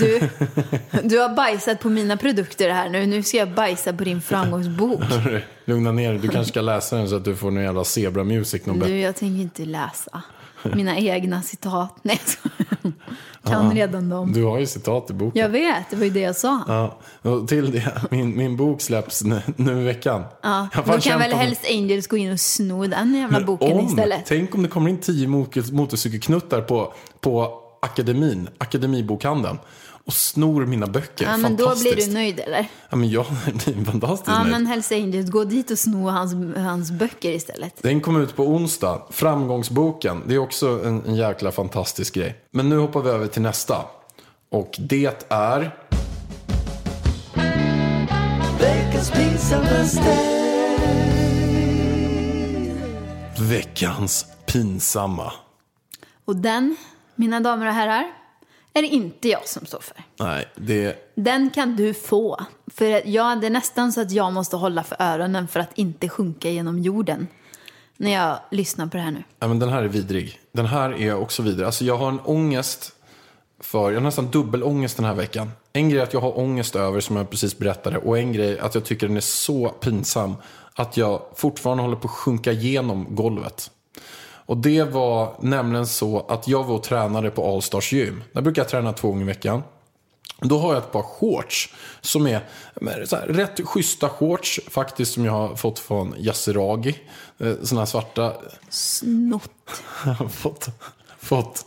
[0.00, 0.20] du,
[1.02, 3.06] du har bajsat på mina produkter här nu.
[3.06, 5.00] Nu ska jag bajsa på din framgångsbok.
[5.64, 6.18] Lugna ner dig.
[6.18, 8.66] Du kanske ska läsa den så att du får någon jävla Zebra Music.
[8.66, 8.78] Någon.
[8.78, 10.22] Du, jag tänker inte läsa
[10.74, 11.96] mina egna citat.
[12.02, 12.20] Nej,
[12.82, 12.92] jag
[13.52, 14.32] kan redan dem.
[14.32, 15.42] Du har ju citat i boken.
[15.42, 16.60] Jag vet, det var ju det jag sa.
[16.68, 16.98] Ja,
[17.30, 20.22] och till det, min, min bok släpps nu, nu i veckan.
[20.42, 23.86] Ja, då kan väl Hells Angels gå in och sno den jävla Men boken om,
[23.86, 24.22] istället.
[24.26, 29.58] Tänk om det kommer in tio motor- motorcykelknuttar på, på akademin, akademibokhandeln
[30.04, 31.24] och snor mina böcker.
[31.24, 32.66] Ja, men då blir du nöjd eller?
[32.90, 34.52] Ja, men jag blir fantastiskt Ja, nöjd.
[34.52, 37.82] men Hells Angels, gå dit och sno hans, hans böcker istället.
[37.82, 39.02] Den kom ut på onsdag.
[39.10, 40.22] Framgångsboken.
[40.26, 42.36] Det är också en, en jäkla fantastisk grej.
[42.50, 43.76] Men nu hoppar vi över till nästa.
[44.50, 45.74] Och det är...
[53.38, 55.32] Veckans pinsamma.
[56.24, 56.76] Och den,
[57.14, 58.04] mina damer och herrar,
[58.74, 59.96] är det inte jag som står för.
[60.18, 61.12] Nej, det...
[61.14, 62.40] Den kan du få.
[62.66, 65.70] För att ja, det är nästan så att jag måste hålla för öronen för att
[65.74, 67.28] inte sjunka genom jorden.
[67.96, 69.22] När jag lyssnar på det här nu.
[69.38, 70.40] Ja, men den här är vidrig.
[70.52, 71.66] Den här är också vidrig.
[71.66, 72.92] Alltså jag har en ångest
[73.60, 75.50] för, jag har nästan dubbelångest den här veckan.
[75.72, 77.98] En grej är att jag har ångest över, som jag precis berättade.
[77.98, 80.34] Och en grej är att jag tycker den är så pinsam
[80.74, 83.70] att jag fortfarande håller på att sjunka igenom golvet.
[84.52, 88.24] Och det var nämligen så att jag var och tränade på Allstars gym.
[88.32, 89.62] Där brukar jag träna två gånger i veckan.
[90.40, 92.48] Då har jag ett par shorts som är
[92.80, 96.98] här, rätt schyssta shorts faktiskt som jag har fått från Yasuragi.
[97.38, 98.32] Eh, Såna här svarta.
[98.68, 99.82] Snott.
[100.30, 100.68] fått,
[101.18, 101.66] fått.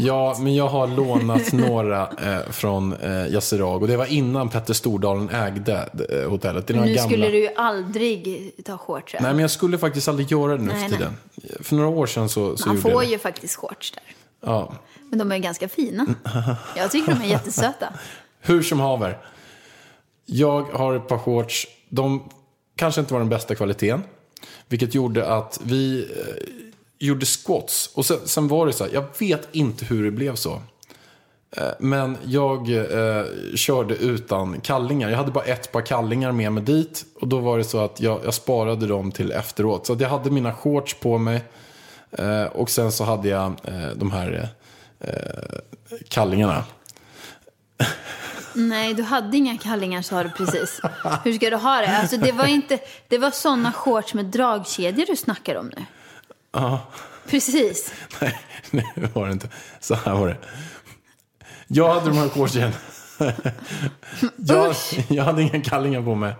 [0.00, 3.84] Ja, men jag har lånat några eh, från eh, Yasuragi.
[3.84, 6.66] Och det var innan Petter Stordalen ägde eh, hotellet.
[6.66, 7.08] Det är några Nu gamla.
[7.10, 9.14] skulle du ju aldrig ta shorts.
[9.20, 10.98] Nej, men jag skulle faktiskt aldrig göra det nu Nej, för nej.
[10.98, 11.16] tiden.
[11.60, 13.06] För några år sedan så, så Man får det.
[13.06, 14.02] ju faktiskt shorts där.
[14.40, 14.72] Ja.
[15.10, 16.06] Men de är ganska fina.
[16.76, 17.86] Jag tycker de är jättesöta.
[18.40, 19.18] Hur som haver.
[20.26, 21.66] Jag har ett par shorts.
[21.88, 22.28] De
[22.76, 24.02] kanske inte var den bästa kvaliteten.
[24.68, 26.44] Vilket gjorde att vi eh,
[26.98, 27.90] gjorde squats.
[27.94, 30.62] Och sen, sen var det så här, jag vet inte hur det blev så.
[31.56, 35.10] Eh, men jag eh, körde utan kallingar.
[35.10, 37.04] Jag hade bara ett par kallingar med mig dit.
[37.20, 39.86] Och då var det så att jag, jag sparade dem till efteråt.
[39.86, 41.44] Så att jag hade mina shorts på mig.
[42.12, 44.48] Eh, och sen så hade jag eh, de här
[45.00, 45.58] eh,
[46.08, 46.64] kallingarna.
[48.54, 50.80] Nej, du hade inga kallingar sa du precis.
[51.24, 51.98] Hur ska du ha det?
[51.98, 55.84] Alltså, det var inte, det var sådana shorts med dragkedjor du snackar om nu.
[56.52, 56.80] Ja.
[57.26, 57.92] Precis.
[58.20, 59.48] Nej, nej, det var det inte.
[59.80, 60.36] Så här var det.
[61.66, 62.72] Jag hade de här shortsen.
[64.36, 64.74] jag,
[65.08, 66.34] jag hade inga kallingar på mig.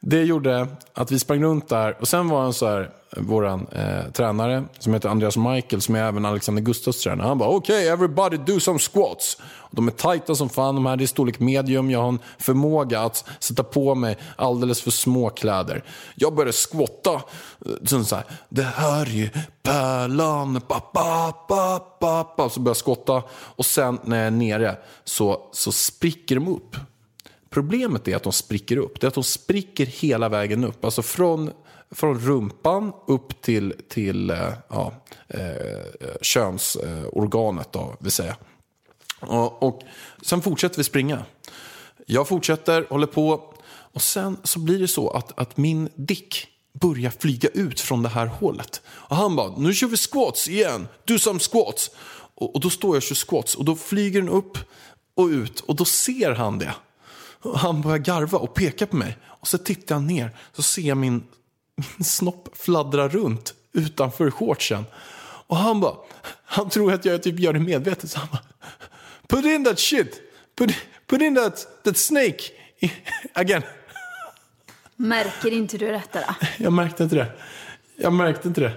[0.00, 2.00] Det gjorde att vi sprang runt där.
[2.00, 6.02] Och sen var han så här, våran eh, tränare som heter Andreas Michael, som är
[6.02, 7.26] även Alexander Gustafs tränare.
[7.26, 9.38] Han bara, okej, okay, everybody do some squats.
[9.42, 11.90] Och de är tajta som fan, de här det är storlek medium.
[11.90, 15.84] Jag har en förmåga att sätta på mig alldeles för små kläder.
[16.14, 17.22] Jag började squatta.
[17.84, 19.28] Sen så här, det här är ju
[19.62, 22.50] pärlan, pa, pa, pa, pa, pa.
[22.50, 23.22] Så började jag skotta.
[23.30, 26.76] Och sen när jag är nere så, så spricker de upp.
[27.50, 29.00] Problemet är att de spricker upp.
[29.00, 30.84] Det är att de spricker hela vägen upp.
[30.84, 31.50] Alltså från,
[31.90, 34.92] från rumpan upp till, till eh, ja,
[35.28, 38.36] eh, eh, könsorganet, då, vill säga.
[39.20, 39.82] Och, och
[40.22, 41.24] sen fortsätter vi springa.
[42.06, 43.54] Jag fortsätter, håller på.
[43.68, 46.46] Och sen så blir det så att, att min dick
[46.80, 48.82] börjar flyga ut från det här hålet.
[48.86, 50.88] Och han bara, nu kör vi squats igen.
[51.04, 51.90] Do some squats.
[52.34, 53.54] Och, och då står jag och kör squats.
[53.54, 54.58] Och då flyger den upp
[55.14, 55.60] och ut.
[55.60, 56.74] Och då ser han det.
[57.42, 59.18] Och han börjar garva och peka på mig.
[59.24, 60.36] Och så tittar jag ner.
[60.52, 61.22] Så ser jag min,
[61.76, 64.84] min snopp fladdra runt utanför shortsen.
[65.46, 65.94] Och han bara,
[66.44, 68.10] han tror att jag typ gör det medvetet.
[68.10, 68.42] Så han bara,
[69.28, 70.20] put in that shit.
[70.58, 70.74] Put,
[71.06, 72.42] put in that, that snake
[73.32, 73.62] again.
[74.96, 76.46] Märker inte du detta då?
[76.56, 77.26] Jag märkte inte det.
[77.96, 78.72] Jag märkte inte det.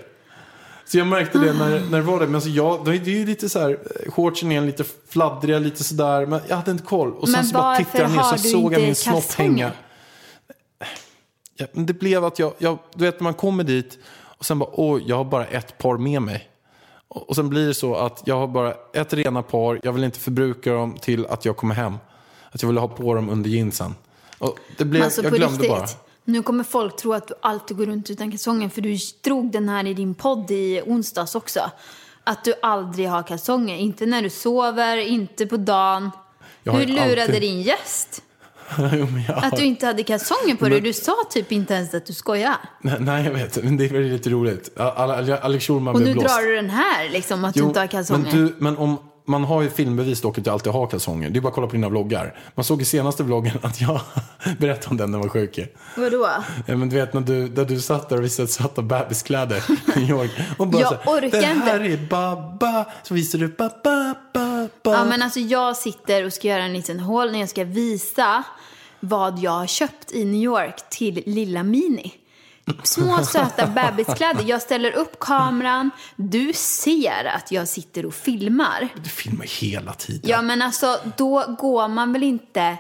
[0.86, 2.26] Så jag märkte det när, när det var det.
[2.26, 5.84] Men alltså jag, det är ju lite så här, eh, shortsen är lite fladdriga, lite
[5.84, 6.26] sådär.
[6.26, 7.14] Men jag hade inte koll.
[7.14, 9.72] Och sen Men så bara tittade jag ner så såg jag min snopp hänga.
[11.60, 14.00] Ja, men det blev att jag, jag, du vet man kommer dit
[14.38, 16.50] och sen bara, åh, jag har bara ett par med mig.
[17.08, 20.04] Och, och sen blir det så att jag har bara ett rena par, jag vill
[20.04, 21.98] inte förbruka dem till att jag kommer hem.
[22.52, 23.96] Att jag vill ha på dem under jeansen.
[24.38, 25.70] Och det blev, alltså jag glömde riktigt.
[25.70, 25.88] bara.
[26.24, 29.70] Nu kommer folk tro att du alltid går runt utan kalsonger för du drog den
[29.70, 31.72] här i din podd i onsdags också.
[32.24, 33.76] Att du aldrig har kalsonger.
[33.76, 36.12] Inte när du sover, inte på dagen.
[36.64, 38.24] Hur lurade alltid- din gäst?
[38.78, 40.82] Jo, men jag Att du inte hade kalsonger på dig?
[40.82, 42.56] Du sa typ inte ens att du skojar.
[42.82, 43.64] Nej, nej, jag vet.
[43.64, 44.70] Men det är väl lite roligt.
[44.80, 46.36] Al- Al- Alex Schulman Och blev nu blåst.
[46.36, 48.24] drar du den här, liksom, att du inte har kalsonger.
[48.24, 48.98] Men, du, men om,
[49.30, 51.30] man har ju filmbevis dock att jag alltid har kalsonger.
[51.30, 52.40] Det är bara att kolla på dina vloggar.
[52.56, 54.02] Man såg i senaste vloggen att jag
[54.60, 55.60] berättade om den när jag var sjuk.
[55.98, 56.30] Vadå?
[56.66, 59.64] Ja, men du vet när du, där du satt där och visade svarta bebiskläder
[59.96, 60.32] i New York.
[60.58, 62.86] Och bara Jag så orkar Det här inte." är babba.
[63.04, 64.70] Så visar du babba, babba.
[64.84, 68.44] Ja, men alltså jag sitter och ska göra en liten hål när jag ska visa
[69.00, 72.14] vad jag har köpt i New York till lilla Mini.
[72.84, 74.44] Små söta bebiskläder.
[74.48, 75.92] Jag ställer upp kameran.
[76.16, 78.90] Du ser att jag sitter och filmar.
[79.04, 80.30] Du filmar hela tiden.
[80.30, 82.78] Ja, men alltså då går man väl inte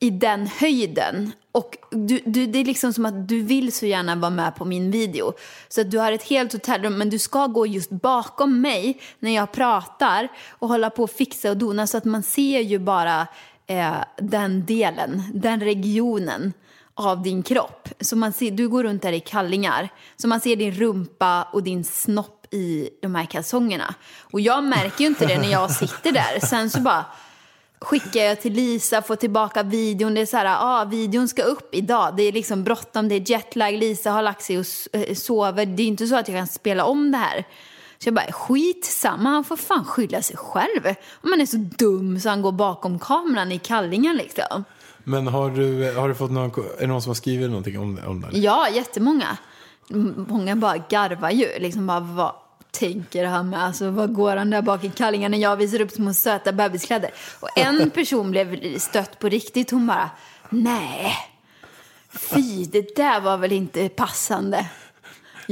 [0.00, 1.32] i den höjden.
[1.52, 4.64] Och du, du, det är liksom som att du vill så gärna vara med på
[4.64, 5.32] min video.
[5.68, 9.34] Så att du har ett helt hotellrum, men du ska gå just bakom mig när
[9.34, 11.86] jag pratar och hålla på och fixa och dona.
[11.86, 13.26] Så att man ser ju bara
[13.66, 16.52] eh, den delen, den regionen
[16.94, 17.88] av din kropp.
[18.00, 19.88] Så man ser, du går runt där i kallingar.
[20.16, 23.94] Så man ser din rumpa och din snopp i de här kalsongerna.
[24.20, 26.46] Och jag märker ju inte det när jag sitter där.
[26.46, 27.04] Sen så bara
[27.82, 30.14] skickar jag till Lisa, får tillbaka videon.
[30.14, 32.16] Det är så här, ah, videon ska upp idag.
[32.16, 33.72] Det är liksom bråttom, det är jetlag.
[33.72, 35.66] Lisa har lagt sig och eh, sover.
[35.66, 37.44] Det är inte så att jag kan spela om det här.
[37.98, 40.94] Så jag bara, skit samma, han får fan skylla sig själv.
[41.22, 44.64] Om han är så dum så han går bakom kameran i kallingen liksom.
[45.04, 48.00] Men har du, har du fått någon, är det någon som har skrivit någonting om,
[48.06, 48.38] om det?
[48.38, 49.36] Ja, jättemånga.
[50.28, 51.58] Många bara garvar ju.
[51.58, 52.32] Liksom bara, vad
[52.70, 53.64] tänker han med?
[53.64, 57.10] Alltså, vad går han där bak i kallingar när jag visar upp små söta bebiskläder?
[57.40, 59.70] Och en person blev stött på riktigt.
[59.70, 60.10] Hon bara,
[60.50, 61.16] nej,
[62.12, 64.66] fy, det där var väl inte passande.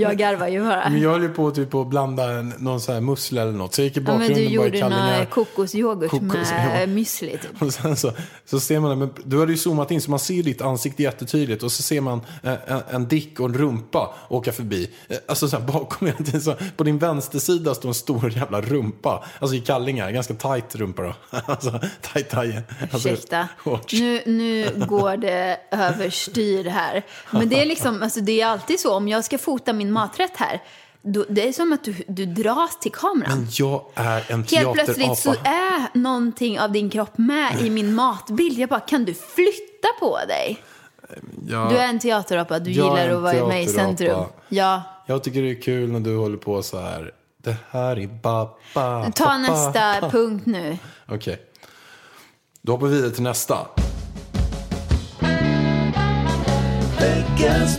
[0.01, 0.91] Jag garvar ju bara.
[0.91, 3.75] Men jag höll ju på typ att blanda en, någon sån här musli eller något.
[3.75, 5.17] Så jag gick i Ja, men bakgrunden du bara gjorde kallingar.
[5.19, 7.63] någon kokosyoghurt Kokos, med müsli typ.
[7.63, 8.13] Och sen så,
[8.45, 11.03] så ser man det, men du hade ju zoomat in så man ser ditt ansikte
[11.03, 14.91] jättetydligt och så ser man eh, en, en dick och en rumpa åka förbi.
[15.09, 18.61] Eh, Alltså så här, bakom hela tiden, så på din vänstersida står en stor jävla
[18.61, 19.25] rumpa.
[19.39, 21.15] Alltså i kallingar, ganska tight rumpa då.
[21.47, 21.81] Alltså
[22.13, 22.63] tight tajen.
[22.93, 23.49] Alltså, Ursäkta,
[23.93, 27.03] nu, nu går det överstyr här.
[27.31, 30.33] Men det är liksom, alltså det är alltid så, om jag ska fota min maträtt
[30.37, 30.63] här,
[31.03, 33.39] då, det är som att du, du dras till kameran.
[33.39, 35.51] Men jag är en Helt plötsligt så teaterapa.
[35.51, 38.59] är någonting av din kropp med i min matbild.
[38.59, 40.63] Jag bara, kan du flytta på dig?
[41.49, 43.87] Ja, Du är en teaterapa, du Jag gillar en att vara med i teaterapa.
[43.89, 44.25] centrum.
[44.49, 47.11] Ja, Jag tycker det är kul när du håller på så här.
[47.43, 49.11] Det här är babba.
[49.11, 50.79] ta nästa punkt nu.
[51.09, 51.41] Okej.
[52.63, 53.59] Då hoppar vi vidare till nästa.
[57.01, 57.79] Veckans.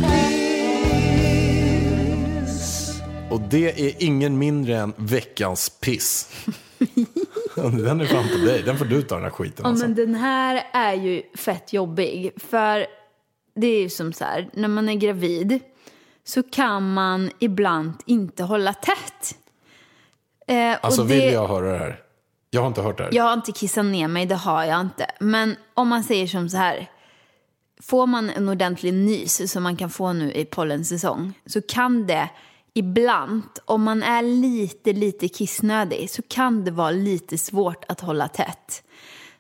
[3.31, 6.29] Och det är ingen mindre än veckans piss.
[7.55, 8.63] den är fan på dig.
[8.63, 9.85] Den får du ta den här skiten Ja, alltså.
[9.85, 12.31] men den här är ju fett jobbig.
[12.37, 12.85] För
[13.55, 15.59] det är ju som så här, när man är gravid
[16.23, 19.37] så kan man ibland inte hålla tätt.
[20.47, 21.99] Eh, och Alltså det, vill jag höra det här?
[22.49, 23.13] Jag har inte hört det här.
[23.13, 25.05] Jag har inte kissat ner mig, det har jag inte.
[25.19, 26.89] Men om man säger som så här.
[27.83, 32.29] Får man en ordentlig nys som man kan få nu i pollensäsong så kan det
[32.73, 38.27] ibland, om man är lite, lite kissnödig, så kan det vara lite svårt att hålla
[38.27, 38.84] tätt.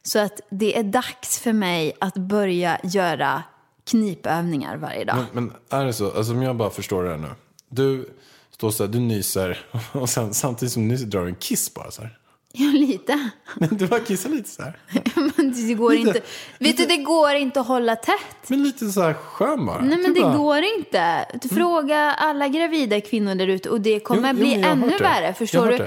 [0.03, 3.43] Så att det är dags för mig att börja göra
[3.83, 5.15] knipövningar varje dag.
[5.33, 6.11] Men, men är det så?
[6.11, 7.29] Alltså om jag bara förstår det här nu.
[7.69, 8.09] Du
[8.51, 11.73] står så här, du nyser och sen samtidigt som du nyser drar du en kiss
[11.73, 12.17] bara så här.
[12.53, 13.29] Ja, lite.
[13.55, 14.77] Men du bara kissar lite så här.
[15.37, 16.21] Men det går inte.
[16.59, 18.49] Vet du, det går inte att hålla tätt.
[18.49, 19.81] Men lite så här skön bara.
[19.81, 21.25] Nej men Du det bara, går inte.
[21.41, 25.33] Du Fråga alla gravida kvinnor där ute och det kommer Jo, bli ännu värre.
[25.33, 25.71] Förstår du?
[25.71, 25.77] hört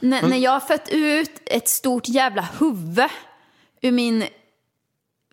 [0.00, 0.06] det.
[0.16, 3.04] N- När jag har fött ut ett stort jävla huvud
[3.82, 4.24] ur min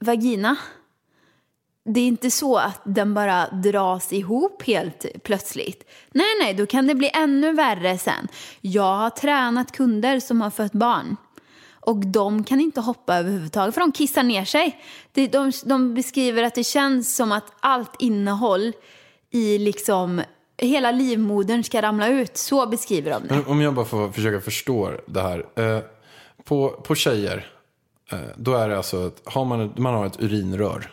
[0.01, 0.55] vagina.
[1.85, 5.89] Det är inte så att den bara dras ihop helt plötsligt.
[6.11, 8.27] Nej, nej, då kan det bli ännu värre sen.
[8.61, 11.15] Jag har tränat kunder som har fött barn.
[11.79, 14.81] Och de kan inte hoppa överhuvudtaget för de kissar ner sig.
[15.11, 18.73] De, de, de beskriver att det känns som att allt innehåll
[19.31, 20.21] i liksom
[20.57, 22.37] hela livmodern ska ramla ut.
[22.37, 23.35] Så beskriver de det.
[23.35, 25.45] Men om jag bara får försöka förstå det här.
[25.55, 25.83] Eh,
[26.43, 27.47] på, på tjejer,
[28.11, 30.91] eh, då är det alltså att har man, man har ett urinrör.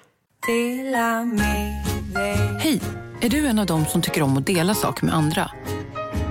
[2.59, 2.81] Hej!
[3.21, 5.51] Är du en av dem som tycker om att dela saker med andra?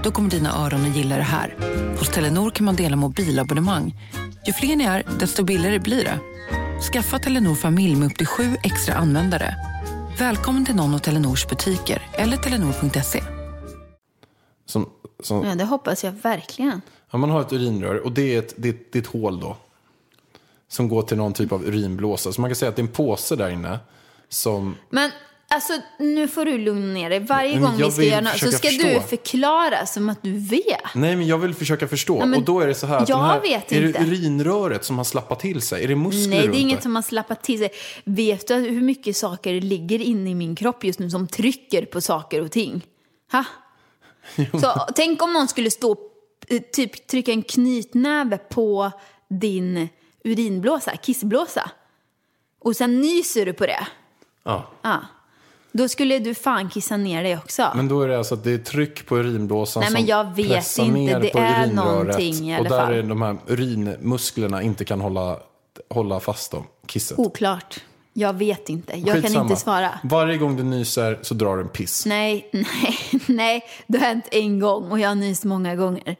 [0.03, 1.55] Då kommer dina öron att gilla det här.
[1.99, 3.95] Hos Telenor kan man dela mobilabonnemang.
[4.47, 6.19] Ju fler ni är, desto billigare blir det.
[6.93, 9.55] Skaffa Telenor familj med upp till sju extra användare.
[10.19, 13.23] Välkommen till någon av Telenors butiker eller telenor.se.
[14.65, 14.89] Som,
[15.23, 16.81] som, Ja, det hoppas jag verkligen.
[17.11, 19.07] ja, man har ett urinrör och det är ett, det, är ett- det är ett
[19.07, 19.57] hål då.
[20.67, 22.31] Som går till någon typ av urinblåsa.
[22.31, 23.79] Så man kan säga att det är en påse där inne.
[24.29, 25.11] Som, Men
[25.49, 27.19] alltså, nu får du lugna ner dig.
[27.19, 28.87] Varje gång vi ska göra något så ska förstå.
[28.87, 30.95] du förklara som att du vet.
[30.95, 32.19] nej men jag vill försöka förstå.
[32.19, 33.99] men och då är det så här att jag här, vet är inte.
[33.99, 35.83] det urinröret som har slappat till sig?
[35.83, 36.83] Är det muskler Nej, det runt är inget det?
[36.83, 37.69] som har slappat till sig.
[38.03, 41.85] Vet du hur mycket saker det ligger inne i min kropp just nu som trycker
[41.85, 42.85] på saker och ting?
[43.31, 43.45] Ha?
[44.61, 45.97] Så tänk om någon skulle stå
[46.47, 48.91] eh, typ trycka en knytnäve på
[49.29, 49.87] din
[50.23, 51.71] urinblåsa, kissblåsa.
[52.59, 53.87] Och sen nyser du på det.
[54.47, 54.63] Ja.
[54.81, 54.97] Ja.
[55.71, 57.71] Då skulle du fan kissa ner dig också.
[57.75, 60.35] Men då är det alltså att det är tryck på urinblåsan Nej, men som jag
[60.35, 60.97] vet pressar inte.
[60.99, 61.75] ner Det på är urinröret.
[61.75, 62.93] någonting i alla Och där fall.
[62.93, 65.37] är de här urinmusklerna inte kan hålla,
[65.89, 67.19] hålla fast dem, kisset.
[67.19, 67.79] Oklart.
[68.13, 68.97] Jag vet inte.
[68.99, 69.99] Jag kan inte svara.
[70.03, 72.05] Varje gång du nyser så drar du en piss.
[72.05, 73.61] Nej, nej, nej.
[73.87, 76.15] Det har hänt en gång och jag har nyst många gånger.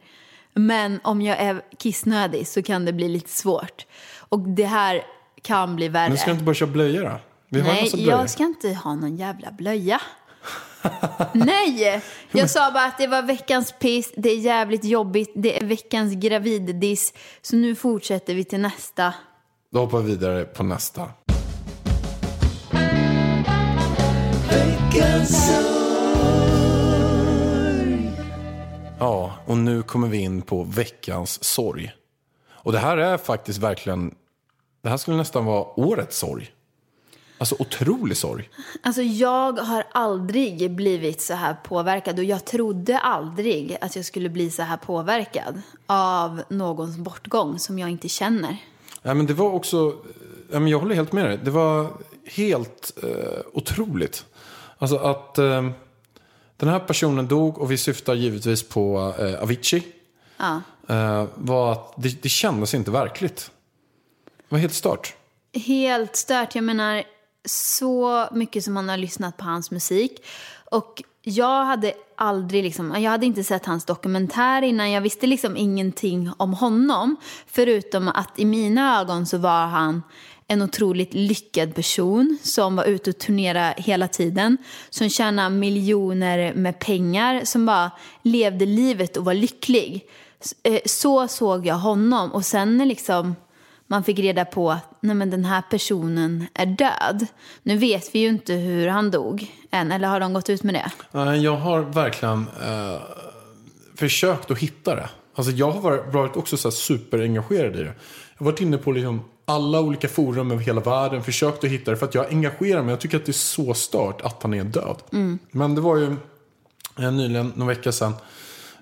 [0.54, 3.86] Men om jag är kissnödig så kan det bli lite svårt.
[4.18, 5.02] Och det här
[5.42, 6.08] kan bli värre.
[6.08, 7.20] Men ska du inte bara köra blöja då?
[7.50, 10.00] Vi har Nej, jag ska inte ha någon jävla blöja.
[11.32, 15.64] Nej, jag sa bara att det var veckans piss, det är jävligt jobbigt, det är
[15.64, 17.14] veckans graviddiss.
[17.42, 19.14] Så nu fortsätter vi till nästa.
[19.70, 21.10] Då hoppar vi vidare på nästa.
[28.98, 31.92] Ja, och nu kommer vi in på veckans sorg.
[32.50, 34.14] Och det här är faktiskt verkligen,
[34.82, 36.50] det här skulle nästan vara årets sorg.
[37.38, 38.50] Alltså otrolig sorg.
[38.82, 44.28] Alltså jag har aldrig blivit så här påverkad och jag trodde aldrig att jag skulle
[44.28, 48.56] bli så här påverkad av någons bortgång som jag inte känner.
[49.02, 49.94] Ja, men det var också,
[50.52, 51.38] ja, men jag håller helt med dig.
[51.44, 51.92] Det var
[52.24, 54.24] helt eh, otroligt.
[54.78, 55.70] Alltså att eh,
[56.56, 59.82] den här personen dog och vi syftar givetvis på eh, Avicii.
[60.36, 60.62] Ja.
[60.88, 63.50] Eh, var att det, det kändes inte verkligt.
[64.24, 65.14] Det var helt stört.
[65.52, 66.54] Helt stört.
[66.54, 67.04] Jag menar,
[67.48, 70.24] så mycket som man har lyssnat på hans musik.
[70.70, 74.90] Och jag hade aldrig liksom, jag hade inte sett hans dokumentär innan.
[74.90, 77.16] Jag visste liksom ingenting om honom.
[77.46, 80.02] Förutom att i mina ögon så var han
[80.46, 84.56] en otroligt lyckad person som var ute och turnerade hela tiden.
[84.90, 87.44] Som tjänade miljoner med pengar.
[87.44, 87.90] Som bara
[88.22, 90.08] levde livet och var lycklig.
[90.62, 92.32] Eh, så såg jag honom.
[92.32, 93.34] Och sen liksom
[93.90, 97.26] man fick reda på att nej men den här personen är död.
[97.62, 100.74] Nu vet vi ju inte hur han dog än, eller har de gått ut med
[100.74, 100.90] det?
[101.36, 103.00] Jag har verkligen eh,
[103.94, 105.08] försökt att hitta det.
[105.34, 107.84] Alltså jag har varit, också så superengagerad i det.
[107.84, 111.90] Jag har varit inne på liksom alla olika forum över hela världen, försökt att hitta
[111.90, 111.96] det.
[111.96, 112.92] För att jag engagerar mig.
[112.92, 114.96] Jag tycker att det är så stört att han är död.
[115.50, 116.16] Men det var ju
[116.98, 118.12] eh, nyligen, någon vecka sedan,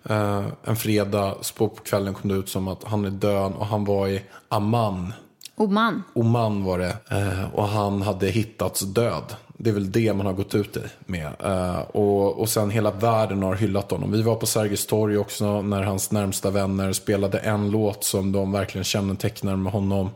[0.09, 3.85] eh, en fredag, på kvällen kom det ut som att han är död och han
[3.85, 5.13] var i Amman.
[5.57, 6.03] Oman.
[6.15, 6.97] Oman var det.
[7.11, 9.37] Eh, och han hade hittats död.
[9.59, 11.33] Det är väl det man har gått ut i med.
[11.45, 14.13] Eh, och, och sen hela världen har hyllat honom.
[14.13, 18.53] Vi var på Sergels torg också när hans närmsta vänner spelade en låt som de
[18.53, 20.11] verkligen kännetecknar med honom.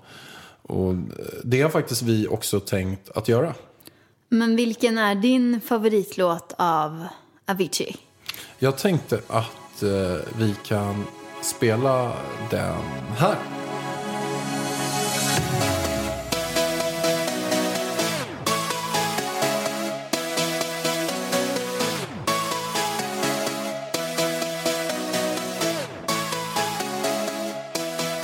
[0.62, 0.94] Och
[1.44, 3.54] det har faktiskt vi också tänkt att göra.
[4.28, 7.06] Men vilken är din favoritlåt av
[7.46, 7.96] Avicii?
[8.58, 9.59] Jag tänkte att
[10.38, 11.04] vi kan
[11.42, 12.12] spela
[12.50, 12.82] den
[13.16, 13.36] här.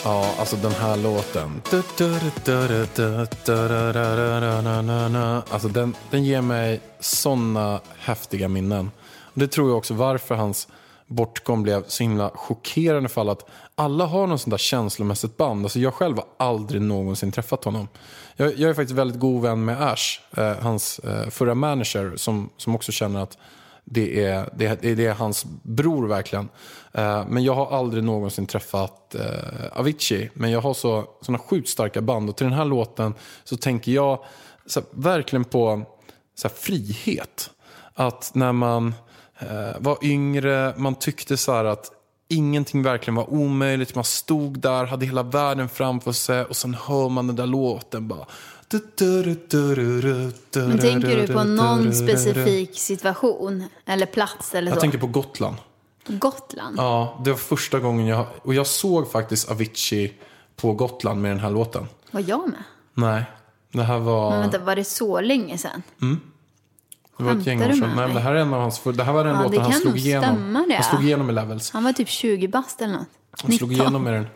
[0.05, 1.63] Ja, alltså den här låten.
[5.51, 8.91] Alltså den, den ger mig såna häftiga minnen.
[9.35, 10.69] Det tror jag också varför hans
[11.07, 13.33] bortgång blev så himla chockerande för alla.
[13.33, 15.65] Att alla har någon sån där känslomässigt band.
[15.65, 17.89] Alltså jag själv har aldrig någonsin träffat honom.
[18.37, 22.51] Jag, jag är faktiskt väldigt god vän med Ash, eh, hans eh, förra manager, som,
[22.57, 23.39] som också känner att
[23.85, 26.49] det är, det, är- det är hans bror verkligen.
[26.93, 29.23] Eh, men jag har aldrig någonsin träffat eh,
[29.73, 30.31] Avicii.
[30.35, 32.31] Men jag har så, såna sjukt starka band.
[32.31, 33.15] Och till den här låten
[33.45, 34.19] så tänker jag
[34.67, 35.83] så här, verkligen på
[36.35, 37.51] så här, frihet.
[37.95, 38.95] Att när man
[39.79, 41.91] var yngre, man tyckte så här att
[42.29, 43.95] ingenting verkligen var omöjligt.
[43.95, 48.09] Man stod där, hade hela världen framför sig och sen hör man den där låten
[48.09, 48.27] bara.
[50.53, 54.75] Men tänker du på någon specifik situation eller plats eller så?
[54.75, 55.57] Jag tänker på Gotland.
[56.07, 56.77] Gotland?
[56.79, 58.27] Ja, det var första gången jag...
[58.43, 60.13] Och jag såg faktiskt Avicii
[60.57, 61.87] på Gotland med den här låten.
[62.11, 62.63] Var jag med?
[62.95, 63.25] Nej,
[63.73, 64.31] det här var...
[64.31, 65.83] Men vänta, var det så länge sedan?
[67.19, 67.93] Det var ett gäng år sedan.
[67.97, 68.81] Nej, det här är en av hans...
[68.85, 70.67] Det här var den Ja, låten han slog igenom.
[70.75, 71.71] Han slog igenom i Levels.
[71.71, 73.09] Han var typ 20 bast eller något.
[73.43, 73.87] Han slog 19.
[73.87, 74.27] igenom med den.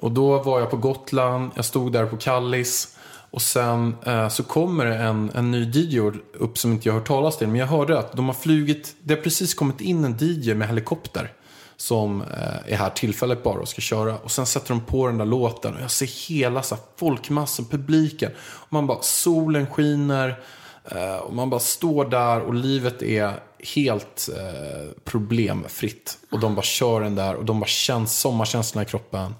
[0.00, 2.96] Och då var jag på Gotland, jag stod där på Kallis.
[3.30, 6.00] Och sen eh, så kommer det en, en ny DJ
[6.32, 7.48] upp som inte jag hört talas till.
[7.48, 10.68] Men jag hörde att de har flugit, det har precis kommit in en DJ med
[10.68, 11.32] helikopter.
[11.76, 14.18] Som eh, är här tillfälligt bara och ska köra.
[14.18, 17.64] Och sen sätter de på den där låten och jag ser hela så här, folkmassan,
[17.64, 18.30] publiken.
[18.40, 20.40] Och man bara, solen skiner.
[20.84, 23.32] Eh, och man bara står där och livet är
[23.74, 26.18] helt eh, problemfritt.
[26.30, 29.34] Och de bara kör den där och de bara känns sommarkänslorna i kroppen.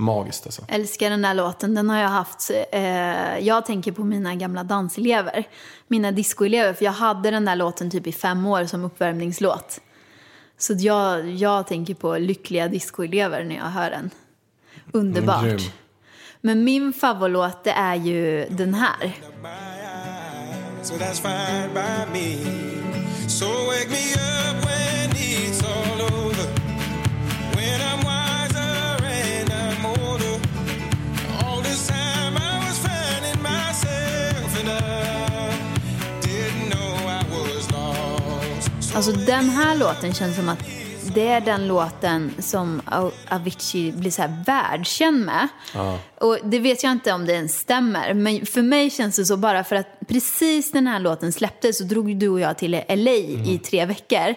[0.00, 0.62] Magiskt alltså.
[0.68, 1.74] Älskar den där låten.
[1.74, 2.50] Den har jag haft.
[2.72, 5.44] Eh, jag tänker på mina gamla danselever.
[5.88, 6.72] Mina discoelever.
[6.72, 9.80] För jag hade den där låten typ i fem år som uppvärmningslåt.
[10.58, 14.10] Så jag, jag tänker på lyckliga discoelever när jag hör den.
[14.92, 15.44] Underbart.
[15.44, 15.60] grym.
[16.40, 19.16] Men min favoritlåt det är ju den här.
[20.88, 22.38] So that's fine by me.
[23.28, 26.46] So wake me up when it's all over.
[27.56, 30.40] When I'm wiser and I'm older.
[31.44, 35.50] All this time I was finding myself and I
[36.22, 38.70] didn't know I was lost.
[38.80, 40.62] So Alltså den här låten känns som att
[41.14, 45.48] det är den låten som Av- Avicii blir så här världskänd med.
[46.20, 48.14] Och det vet jag inte om det ens stämmer.
[48.14, 51.78] Men för mig känns det så bara för att precis när den här låten släpptes
[51.78, 53.10] så drog du och jag till LA
[53.46, 54.34] i tre veckor.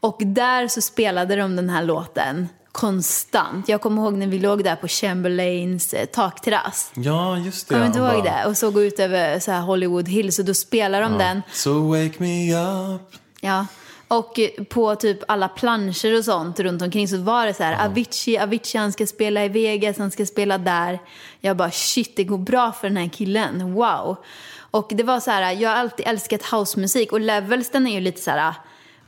[0.00, 3.68] Och där så spelade de den här låten konstant.
[3.68, 6.90] Jag kommer ihåg när vi låg där på Chamberlains eh, takterrass.
[6.94, 7.74] Ja, just det.
[7.74, 8.48] Kommer du ihåg bara, det?
[8.48, 11.42] Och så gå ut över så här Hollywood Hills och då spelar de den.
[11.52, 12.54] So wake me
[12.94, 13.02] up.
[13.40, 13.66] Ja.
[14.08, 18.38] Och på typ alla planscher och sånt runt omkring så var det så här Avicii,
[18.38, 20.98] Avicii han ska spela i Vegas, han ska spela där.
[21.40, 24.16] Jag bara shit det går bra för den här killen, wow.
[24.70, 28.00] Och det var så här, jag har alltid älskat housemusik och Levels den är ju
[28.00, 28.54] lite så här,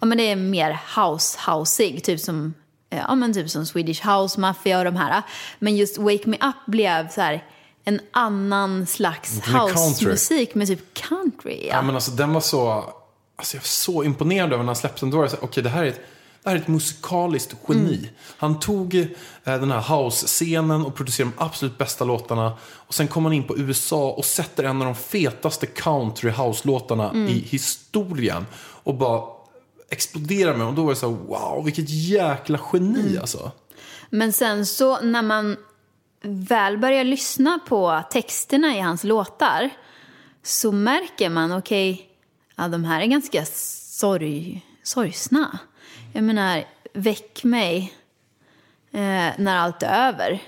[0.01, 2.55] ja men det är mer house, houseig, typ som,
[2.91, 5.23] ja men typ som Swedish House Mafia och de här.
[5.59, 7.45] Men just Wake Me Up blev så här
[7.85, 11.69] en annan slags housemusik med typ country.
[11.69, 12.95] Ja, men alltså den var så...
[13.39, 15.11] Alltså jag var så imponerad över när han släppte den.
[15.11, 16.01] Då var det så okej det här är ett,
[16.43, 17.95] det här är ett musikaliskt geni.
[17.97, 18.09] Mm.
[18.39, 19.07] Han tog eh,
[19.45, 22.53] den här house-scenen och producerade de absolut bästa låtarna.
[22.63, 27.11] Och sen kom han in på USA och sätter en av de fetaste country house-låtarna
[27.11, 27.29] Mm.
[27.29, 28.47] i historien.
[28.61, 29.23] Och bara
[29.91, 30.69] exploderar med dem.
[30.69, 33.21] Och då var det så här, wow vilket jäkla geni Mm.
[33.21, 33.51] alltså.
[34.11, 35.57] Men sen så när man
[36.23, 39.71] väl börjar lyssna på texterna i hans låtar
[40.43, 42.08] så märker man, okej,
[42.59, 45.59] ja, de här är ganska sorg, sorgsna.
[46.13, 47.93] Jag menar, väck mig
[48.93, 50.43] eh, när allt är över.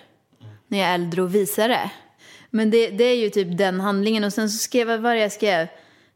[0.68, 1.90] När jag är äldre och visare.
[2.50, 4.24] Men det, det är ju typ den handlingen.
[4.24, 5.68] Och sen så skrev jag, vad var det jag skrev?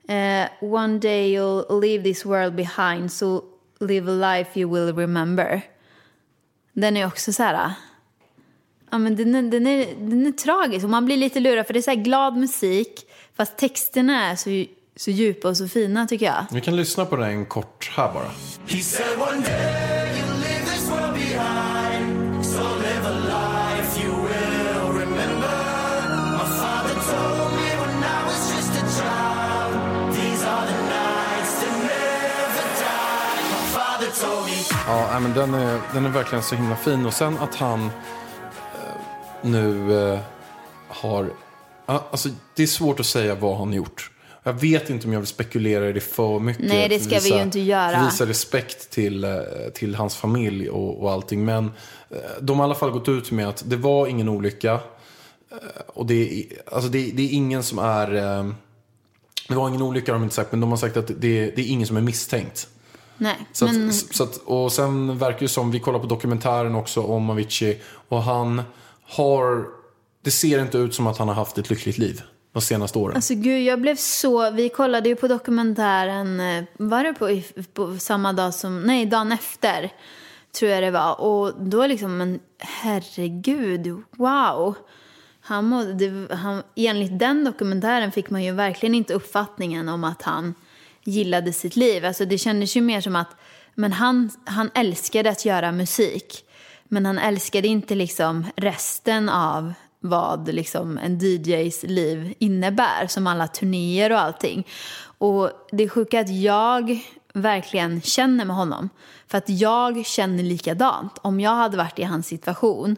[0.09, 3.43] Eh, One day you'll leave this world behind so
[3.81, 5.63] live a life you will remember.
[6.73, 7.55] Den är också så här...
[7.55, 7.73] Ah.
[8.91, 11.75] Ja, men den, är, den, är, den är tragisk och man blir lite lurad för
[11.75, 14.51] det är så här glad musik fast texterna är så,
[14.97, 16.47] så djupa och så fina tycker jag.
[16.51, 18.31] Vi kan lyssna på den kort här bara.
[18.67, 22.47] He said one day you'll leave this world behind.
[22.47, 25.57] So live a life you will remember.
[26.33, 30.15] My father told me when I was just a child.
[30.15, 33.43] These are the nights that never die.
[33.51, 34.57] My father told me.
[34.87, 37.07] Ja, men den är, den är verkligen så himla fin.
[37.07, 37.91] Och sen att han eh,
[39.43, 40.21] nu eh,
[40.89, 41.31] har...
[41.87, 44.11] Alltså, det är svårt att säga vad han gjort.
[44.47, 46.65] Jag vet inte om jag vill spekulera i det för mycket.
[46.65, 48.05] Nej, det ska vi ju inte göra.
[48.05, 49.31] Visa respekt till, eh,
[49.75, 51.45] till hans familj och, och allting.
[51.45, 51.65] Men
[52.11, 54.73] eh, de har i alla fall gått ut med att det var ingen olycka.
[54.73, 58.11] Eh, Och det, alltså det, det är ingen som är...
[59.49, 61.15] Det var ingen olycka har de inte sagt, men de har sagt att det,
[61.57, 62.69] det är ingen som är misstänkt.
[63.17, 66.75] Nej, Så men att, så att, och sen verkar det som, vi kollar på dokumentären
[66.75, 67.81] också om Avicii.
[68.09, 68.63] Och han
[69.03, 69.67] har,
[70.23, 72.23] det ser inte ut som att han har haft ett lyckligt liv
[72.55, 73.17] de senaste åren.
[73.17, 77.41] alltså gud jag blev så, vi kollade ju på dokumentären, eh, var det på,
[77.75, 79.91] på samma dag som, nej dagen efter
[80.59, 81.21] tror jag det var.
[81.21, 84.75] Och då liksom, men herregud, wow.
[85.41, 90.55] Han mådde, han, enligt den dokumentären fick man ju verkligen inte uppfattningen om att han
[91.05, 92.05] gillade sitt liv.
[92.05, 93.37] Alltså det kändes ju mer som att
[93.75, 96.45] men han, han älskade att göra musik.
[96.85, 99.73] Men han älskade inte liksom resten av
[100.05, 103.07] vad liksom en DJs liv innebär.
[103.07, 104.67] Som alla turnéer och allting.
[105.19, 106.99] Och det är sjuka är att jag
[107.33, 108.89] verkligen känner med honom.
[109.29, 111.19] För att jag känner likadant.
[111.23, 112.97] Om jag hade varit i hans situation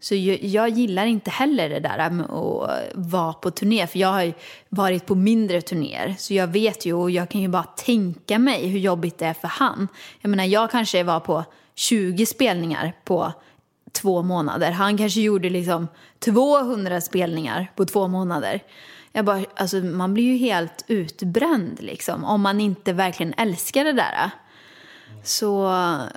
[0.00, 3.86] så jag, jag gillar inte heller det där med att vara på turné.
[3.86, 4.32] För jag har ju
[4.68, 6.14] varit på mindre turnéer.
[6.18, 9.34] Så jag vet ju och jag kan ju bara tänka mig hur jobbigt det är
[9.34, 9.88] för han.
[10.20, 11.44] Jag menar jag kanske var på
[11.74, 13.32] 20 spelningar på
[13.94, 14.70] två månader.
[14.70, 15.88] Han kanske gjorde liksom
[16.18, 18.60] 200 spelningar på två månader.
[19.12, 22.24] Jag bara, alltså man blir ju helt utbränd liksom.
[22.24, 24.30] Om man inte verkligen älskar det där.
[25.22, 25.72] Så,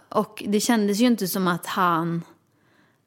[0.10, 2.24] och det kändes ju inte som att han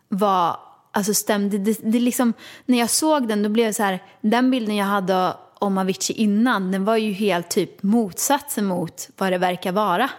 [0.09, 0.57] var,
[0.93, 2.33] alltså stämde, det, det liksom,
[2.67, 6.17] när jag såg den då blev det så här, den bilden jag hade om Avicii
[6.17, 10.11] innan, den var ju helt typ motsatsen mot vad det verkar vara.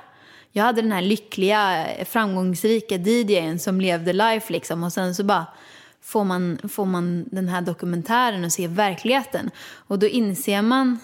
[0.52, 5.46] Jag hade den här lyckliga, framgångsrika DJn som levde life liksom och sen så bara
[6.02, 9.52] får man, får man den här dokumentären och ser verkligheten.
[9.74, 11.00] Och då inser man,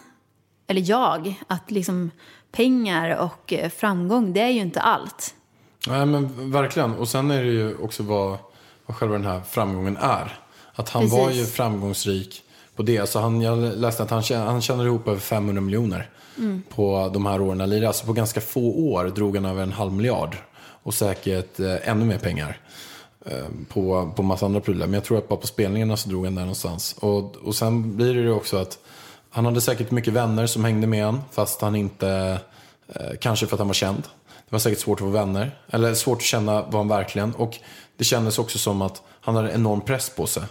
[0.67, 2.11] eller jag, att liksom
[2.51, 5.35] pengar och eh, framgång, det är ju inte allt.
[5.87, 6.93] Nej men verkligen.
[6.93, 8.37] Och sen är det ju också vad,
[8.85, 10.39] vad själva den här framgången är.
[10.73, 11.19] Att han Precis.
[11.19, 12.43] var ju framgångsrik
[12.75, 12.99] på det.
[12.99, 16.09] Alltså han, jag läste att han, han tjänar ihop över 500 miljoner
[16.69, 17.59] på de här åren.
[17.59, 17.87] han lirade.
[17.87, 20.35] Alltså på ganska få år drog han över en halv miljard.
[20.83, 22.59] Och säkert eh, ännu mer pengar.
[23.25, 24.85] Eh, på, på massa andra prylar.
[24.87, 26.95] Men jag tror att bara på spelningarna så drog han där någonstans.
[26.99, 28.79] Och, och sen blir det ju också att
[29.29, 31.21] han hade säkert mycket vänner som hängde med han.
[31.31, 32.39] Fast han inte,
[32.87, 34.03] eh, kanske för att han var känd.
[34.27, 35.59] Det var säkert svårt att få vänner.
[35.69, 37.33] Eller svårt att känna vad han verkligen.
[37.33, 37.57] Och
[37.97, 40.43] det kändes också som att han hade enorm press på sig.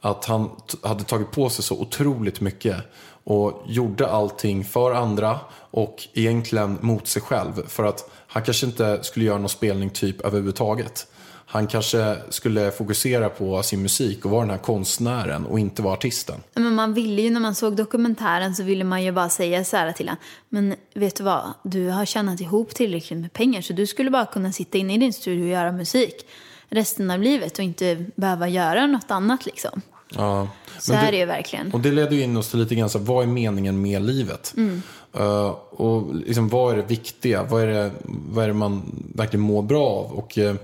[0.00, 2.76] Att han t- hade tagit på sig så otroligt mycket.
[3.24, 7.68] Och gjorde allting för andra och egentligen mot sig själv.
[7.68, 11.06] För att han kanske inte skulle göra någon spelning typ överhuvudtaget.
[11.46, 15.94] han kanske skulle fokusera på sin musik och vara den här konstnären och inte vara
[15.94, 16.40] artisten.
[16.54, 19.76] Men man ville ju, när man såg dokumentären så ville man ju bara säga så
[19.76, 20.22] här till honom.
[20.48, 24.26] Men vet du vad, du har tjänat ihop tillräckligt med pengar så du skulle bara
[24.26, 26.26] kunna sitta inne i din studio och göra musik
[26.68, 29.80] resten av livet och inte behöva göra något annat liksom.
[30.08, 30.48] Ja.
[30.78, 31.72] Så Men är det- det ju verkligen.
[31.72, 34.54] Och det leder ju in oss till lite grann så vad är meningen med livet?
[34.56, 34.82] Mm.
[35.12, 37.42] Eh, och liksom, vad är det viktiga?
[37.42, 38.82] Vad är det, vad är det man
[39.14, 40.12] verkligen mår bra av?
[40.12, 40.54] Och, eh,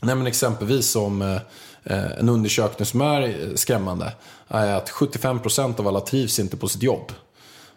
[0.00, 1.34] nej, exempelvis som eh,
[1.84, 4.12] eh, en undersökning som är skrämmande
[4.48, 7.12] är att 75% av alla trivs inte på sitt jobb.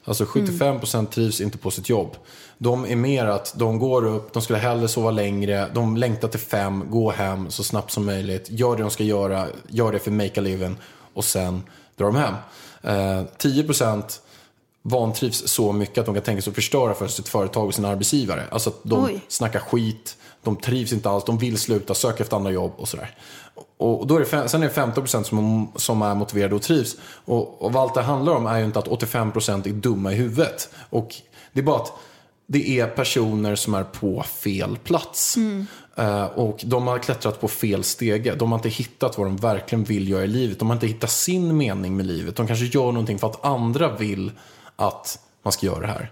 [0.06, 2.16] Alltså 75% trivs inte på sitt jobb.
[2.58, 6.40] De är mer att de går upp, de skulle hellre sova längre, de längtar till
[6.40, 10.12] fem, gå hem så snabbt som möjligt, gör det de ska göra, gör det för
[10.12, 10.76] make a living
[11.14, 11.64] och sen
[11.96, 12.34] drar de hem.
[12.82, 14.20] Eh, 10%
[14.82, 17.90] vantrivs så mycket att de kan tänka sig att förstöra för sitt företag och sina
[17.90, 18.44] arbetsgivare.
[18.52, 19.20] Alltså att de Oj.
[19.28, 23.18] snackar skit, de trivs inte alls, de vill sluta, söka efter andra jobb och sådär.
[23.78, 26.96] Och då är det, sen är det 15% som, som är motiverade och trivs.
[27.26, 30.16] Och, och vad allt det handlar om är ju inte att 85% är dumma i
[30.16, 30.70] huvudet.
[30.90, 31.16] Och
[31.54, 31.94] det är bara att
[32.48, 35.38] det är personer som är på fel plats.
[35.96, 38.36] Eh, och de har klättrat på fel stege.
[38.36, 40.60] De har inte hittat vad de verkligen vill göra i livet.
[40.60, 42.36] De har inte hittat sin mening med livet.
[42.36, 44.32] De kanske gör någonting för att andra vill
[44.76, 46.12] att man ska göra det här.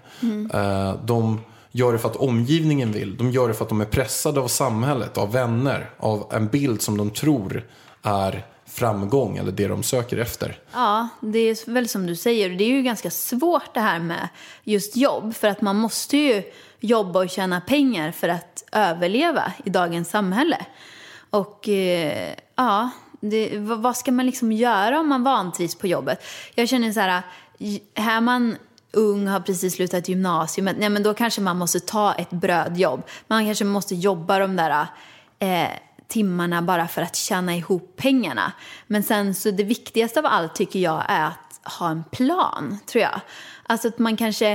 [0.54, 1.40] Eh, de
[1.72, 3.18] gör det för att omgivningen vill.
[3.18, 6.82] De gör det för att de är pressade av samhället, av vänner, av en bild
[6.82, 7.64] som de tror
[8.02, 10.60] är framgång eller det de söker efter.
[10.74, 12.50] Ja, det är väl som du säger.
[12.50, 14.30] Det är ju ganska svårt det här med
[14.64, 15.36] just jobb.
[15.36, 16.44] För att man måste ju
[16.80, 20.66] jobba och tjäna pengar för att överleva i dagens samhälle.
[21.30, 26.24] Och eh, ja, det, vad, ska man liksom göra om man vantrivs på jobbet?
[26.56, 27.22] Jag känner så här,
[27.96, 28.56] här är man
[28.94, 33.04] ung, har precis slutat gymnasiet, nej, men då kanske man måste ta ett brödjobb.
[33.28, 34.88] Man kanske måste jobba de där
[35.40, 35.70] eh,
[36.08, 38.52] timmarna bara för att tjäna ihop pengarna.
[38.88, 43.02] Men sen så det viktigaste av allt tycker jag är att ha en plan, tror
[43.02, 43.22] jag.
[43.64, 44.52] Alltså att man kanske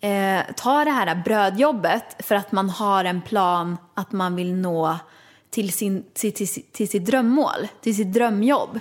[0.00, 4.98] eh, tar det här brödjobbet för att man har en plan att man vill nå
[5.50, 8.80] till, sin, till, till, till sitt drömmål, till sitt drömjobb.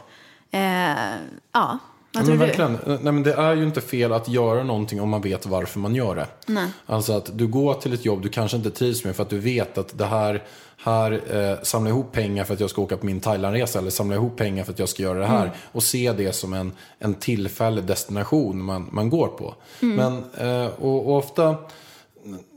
[0.52, 1.16] Eh,
[1.52, 1.80] ja,
[2.16, 2.46] vad men du?
[2.46, 2.78] verkligen.
[2.86, 5.96] Nej, men det är ju inte fel att göra någonting om man vet varför man
[5.96, 6.28] gör det.
[6.46, 6.68] Nej.
[6.86, 9.40] Alltså att du går till ett jobb du kanske inte trivs med för att du
[9.40, 10.44] vet att det här,
[10.78, 14.16] här eh, samlar ihop pengar för att jag ska åka på min Thailandresa eller samlar
[14.16, 15.52] ihop pengar för att jag ska göra det här.
[15.72, 19.56] Och se det som en, en tillfällig destination man, man går på.
[19.80, 21.56] Men, eh, och, och ofta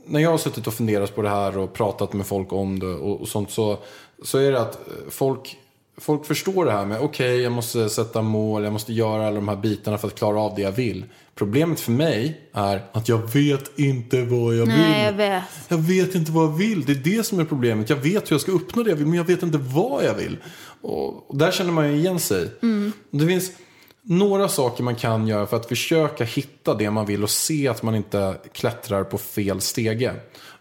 [0.05, 2.87] när jag har suttit och funderat på det här och pratat med folk om det
[2.87, 3.77] och, och sånt så,
[4.23, 5.57] så är det att eh, folk,
[5.99, 9.47] folk förstår det här med okej, jag måste sätta mål, jag måste göra alla de
[9.47, 11.05] här bitarna för att klara av det jag vill.
[11.35, 14.75] Problemet för mig är att jag vet inte vad jag vill.
[14.75, 15.43] Nej, jag vet.
[15.67, 16.85] Jag vet inte vad jag vill.
[16.85, 17.89] Det är det som är problemet.
[17.89, 20.13] Jag vet hur jag ska uppnå det jag vill, men jag vet inte vad jag
[20.13, 20.37] vill.
[20.81, 22.51] Och, där känner man ju igen sig.
[23.11, 23.51] Det finns
[24.01, 27.83] några saker man kan göra för att försöka hitta det man vill och se att
[27.83, 30.13] man inte klättrar på fel stege.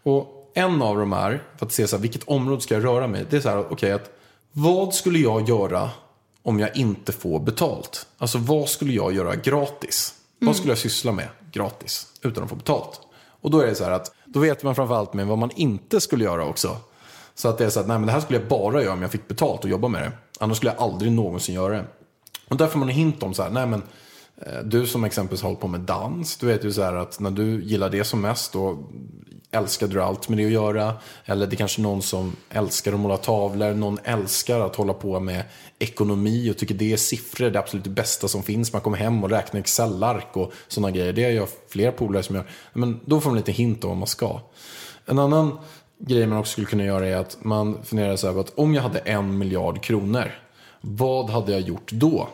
[0.02, 3.06] Och en av dem är, för att se så här, vilket område ska jag röra
[3.06, 3.24] mig i?
[3.30, 4.17] Det är så här, okej, att
[4.52, 5.90] vad skulle jag göra
[6.42, 8.06] om jag inte får betalt?
[8.18, 10.14] Alltså vad skulle jag göra gratis?
[10.38, 13.00] Vad skulle jag syssla med gratis utan att få betalt?
[13.40, 16.00] Och då är det så här att, då vet man framförallt med vad man inte
[16.00, 16.76] skulle göra också.
[17.34, 19.02] Så att det är så att, nej men det här skulle jag bara göra om
[19.02, 20.12] jag fick betalt och jobba med det.
[20.40, 21.84] Annars skulle jag aldrig någonsin göra det.
[22.48, 23.82] Och där får man en hint om så här, nej men
[24.36, 27.30] eh, du som exempelvis håller på med dans, du vet ju så här att när
[27.30, 28.78] du gillar det som mest då
[29.50, 30.94] Älskade du allt med det att göra.
[31.24, 35.20] Eller det är kanske någon som älskar att måla tavlor, någon älskar att hålla på
[35.20, 35.44] med
[35.78, 38.72] ekonomi och tycker det är siffror det absolut bästa som finns.
[38.72, 41.12] Man kommer hem och räknar Excel-ark och sådana grejer.
[41.12, 42.50] Det gör fler polare som gör.
[42.72, 44.40] Men då får man lite hint om vad man ska.
[45.06, 45.58] En annan
[45.98, 48.74] grej man också skulle kunna göra är att man funderar så här på att om
[48.74, 50.32] jag hade en miljard kronor,
[50.80, 52.28] vad hade jag gjort då?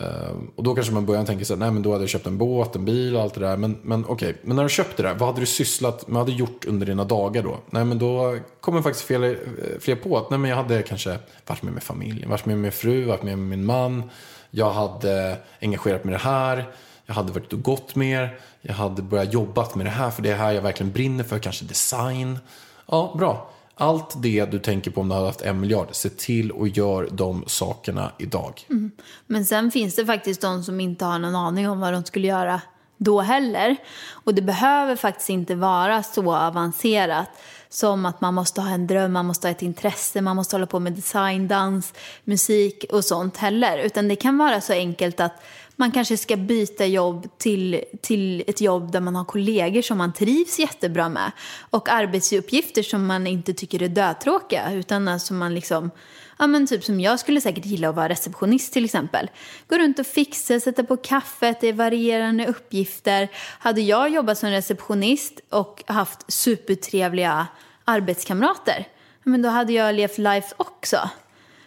[0.00, 2.26] Ehm, och då kanske man börjar tänka så här, nej men då hade jag köpt
[2.26, 3.56] en båt, en bil och allt det där.
[3.56, 6.30] Men, men okej, men när du köpte det där, vad hade du sysslat, vad hade
[6.30, 7.58] du gjort under dina dagar då?
[7.70, 11.18] Nej men då kommer faktiskt fler, eh, fler på att, nej men jag hade kanske
[11.46, 14.02] varit med med familjen, varit med med min fru, varit med med min man.
[14.50, 16.64] Jag hade engagerat mig i det här.
[17.06, 18.38] Jag hade varit och gått mer.
[18.60, 21.38] Jag hade börjat jobbat med det här, för det är här jag verkligen brinner för.
[21.38, 22.38] Kanske design.
[22.86, 23.50] Ja, bra.
[23.76, 27.08] Allt det du tänker på om du hade haft en miljard, se till och gör
[27.12, 28.60] de sakerna idag.
[28.70, 28.90] Mm.
[29.26, 32.26] Men sen finns det faktiskt de som inte har någon aning om vad de skulle
[32.26, 32.60] göra
[32.96, 33.76] då heller.
[34.10, 37.28] Och det behöver faktiskt inte vara så avancerat
[37.68, 40.66] som att man måste ha en dröm, man måste ha ett intresse, man måste hålla
[40.66, 41.92] på med design, dans,
[42.24, 43.78] musik och sånt heller.
[43.78, 45.42] Utan det kan vara så enkelt att
[45.76, 50.12] man kanske ska byta jobb till, till ett jobb där man har kollegor som man
[50.12, 51.32] trivs jättebra med.
[51.70, 54.72] Och arbetsuppgifter som man inte tycker är dötråkiga.
[54.72, 55.90] Utan alltså man liksom,
[56.38, 59.30] ja men typ som jag skulle säkert gilla att vara receptionist till exempel.
[59.68, 63.28] Gå runt och fixa, sätta på kaffet, det är varierande uppgifter.
[63.58, 67.46] Hade jag jobbat som receptionist och haft supertrevliga
[67.84, 68.88] arbetskamrater,
[69.22, 71.10] men då hade jag levt life också.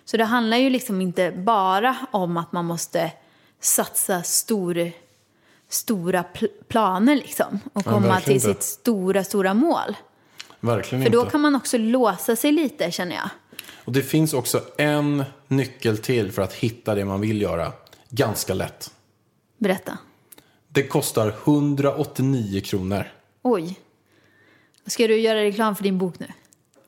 [0.05, 3.11] Så det handlar ju liksom inte bara om att man måste
[3.67, 4.91] satsa stor,
[5.69, 8.61] stora pl- planer liksom och Ja, komma verkligen till inte.
[8.63, 9.95] sitt stora, stora mål.
[10.59, 11.31] Verkligen För då inte.
[11.31, 13.29] kan man också låsa sig lite känner jag.
[13.85, 17.71] Och det finns också en nyckel till för att hitta det man vill göra.
[18.09, 18.91] Ganska lätt.
[19.57, 19.97] Berätta.
[20.69, 23.03] Det kostar 189 kronor.
[23.41, 23.79] Oj.
[24.85, 26.27] Ska du göra reklam för din bok nu?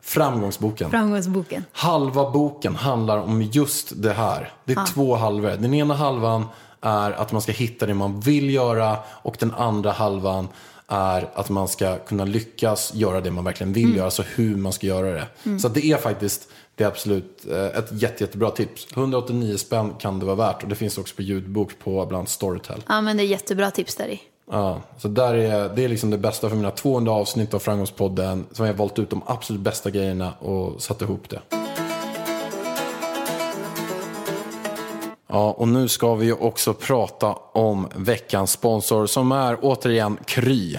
[0.02, 0.90] Framgångsboken.
[0.90, 1.66] Framgångsboken.
[1.72, 4.54] Halva boken handlar om just det här.
[4.66, 5.50] Det är två halvor.
[5.50, 6.46] Den ena halvan
[6.82, 10.48] är att man ska hitta det man vill göra och den andra halvan
[10.88, 14.74] är att man ska kunna lyckas göra det man verkligen vill göra, alltså hur man
[14.74, 15.60] ska göra det.
[15.60, 16.50] Så att det är faktiskt
[16.80, 18.88] det är absolut eh, ett jätte, jättebra tips.
[18.94, 22.84] 189 spänn kan det vara värt och det finns också på ljudbok på bland Storytel.
[22.88, 24.22] Ja, men det är jättebra tips där i.
[24.52, 28.46] Ja, så där är, det är liksom det bästa för mina 200 avsnitt av Framgångspodden
[28.52, 31.59] som jag har valt ut de absolut bästa grejerna och satt ihop det.
[35.32, 40.78] Ja, och nu ska vi ju också prata om veckans sponsor som är återigen Kry.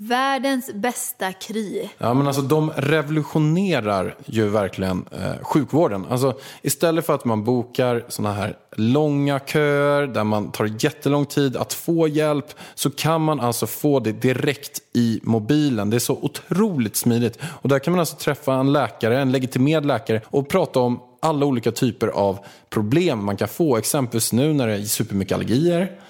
[0.00, 1.88] Världens bästa kry.
[1.98, 6.06] Ja, men alltså de revolutionerar ju verkligen eh, sjukvården.
[6.10, 11.56] Alltså, istället för att man bokar såna här långa köer där man tar jättelång tid
[11.56, 15.90] att få hjälp så kan man alltså få det direkt i mobilen.
[15.90, 17.38] Det är så otroligt smidigt.
[17.42, 21.46] Och där kan man alltså träffa en läkare, en legitimerad läkare och prata om alla
[21.46, 22.38] olika typer av
[22.70, 23.76] problem man kan få.
[23.76, 26.00] Exempelvis nu när det är supermycket allergier.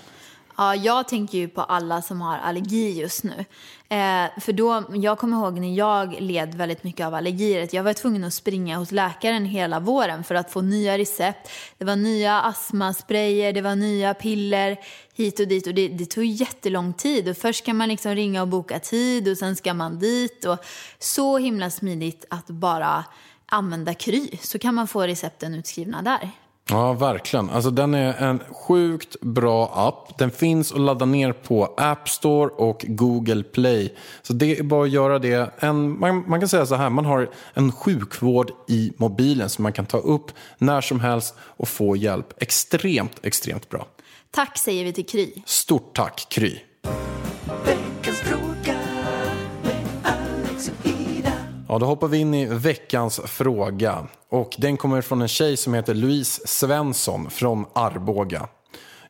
[0.61, 3.45] Ja, jag tänker ju på alla som har allergi just nu.
[3.89, 7.65] Eh, för då, jag kommer ihåg när jag led väldigt mycket av allergier.
[7.65, 11.51] att Jag var tvungen att springa hos läkaren hela våren för att få nya recept.
[11.79, 14.77] Det var nya astmasprayer, det var nya piller
[15.15, 15.67] hit och dit.
[15.67, 17.29] Och det, det tog jättelång tid.
[17.29, 20.45] Och först ska man liksom ringa och boka tid och sen ska man dit.
[20.45, 20.59] Och
[20.99, 23.05] så himla smidigt att bara
[23.47, 24.31] använda Kry.
[24.43, 26.31] Så kan man få recepten utskrivna där.
[26.71, 27.51] Ja, verkligen.
[27.51, 30.19] Alltså, den är en sjukt bra app.
[30.19, 33.95] Den finns att ladda ner på App Store och Google Play.
[34.23, 35.51] Så det är bara att göra det.
[35.59, 39.73] En, man, man kan säga så här, man har en sjukvård i mobilen som man
[39.73, 42.43] kan ta upp när som helst och få hjälp.
[42.43, 43.87] Extremt, extremt bra.
[44.31, 45.33] Tack säger vi till Kry.
[45.45, 46.59] Stort tack, Kry.
[51.71, 54.07] Ja, då hoppar vi in i veckans fråga.
[54.31, 58.49] Och den kommer från en tjej som heter Louise Svensson från Arboga.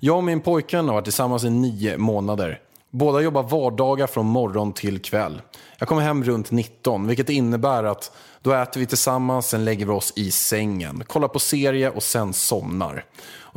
[0.01, 2.61] Jag och min pojkvän har varit tillsammans i nio månader.
[2.91, 5.41] Båda jobbar vardagar från morgon till kväll.
[5.79, 8.13] Jag kommer hem runt 19, vilket innebär att
[8.43, 12.33] då äter vi tillsammans, sen lägger vi oss i sängen, kollar på serie och sen
[12.33, 13.05] somnar.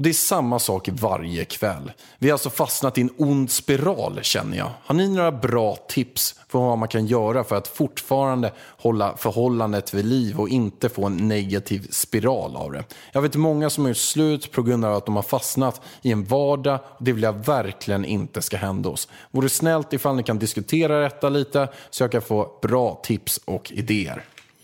[0.02, 1.92] Och det är samma sak varje kväll.
[2.20, 4.70] Vi har alltså fastnat i en ond spiral känner jag.
[4.84, 9.94] Har ni några bra tips för vad man kan göra för att fortfarande hålla förhållandet
[9.94, 12.84] vid liv och inte få en negativ spiral av det?
[13.12, 16.12] Jag vet många som har gjort slut på grund av att de har fastnat i
[16.12, 19.08] en vardag och det vill jag verkligen inte ska hända oss.
[19.32, 23.72] Vore snällt ifall ni kan diskutera detta lite så jag försöka få bra tips och
[23.72, 24.24] idéer.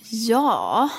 [0.09, 0.89] Ja,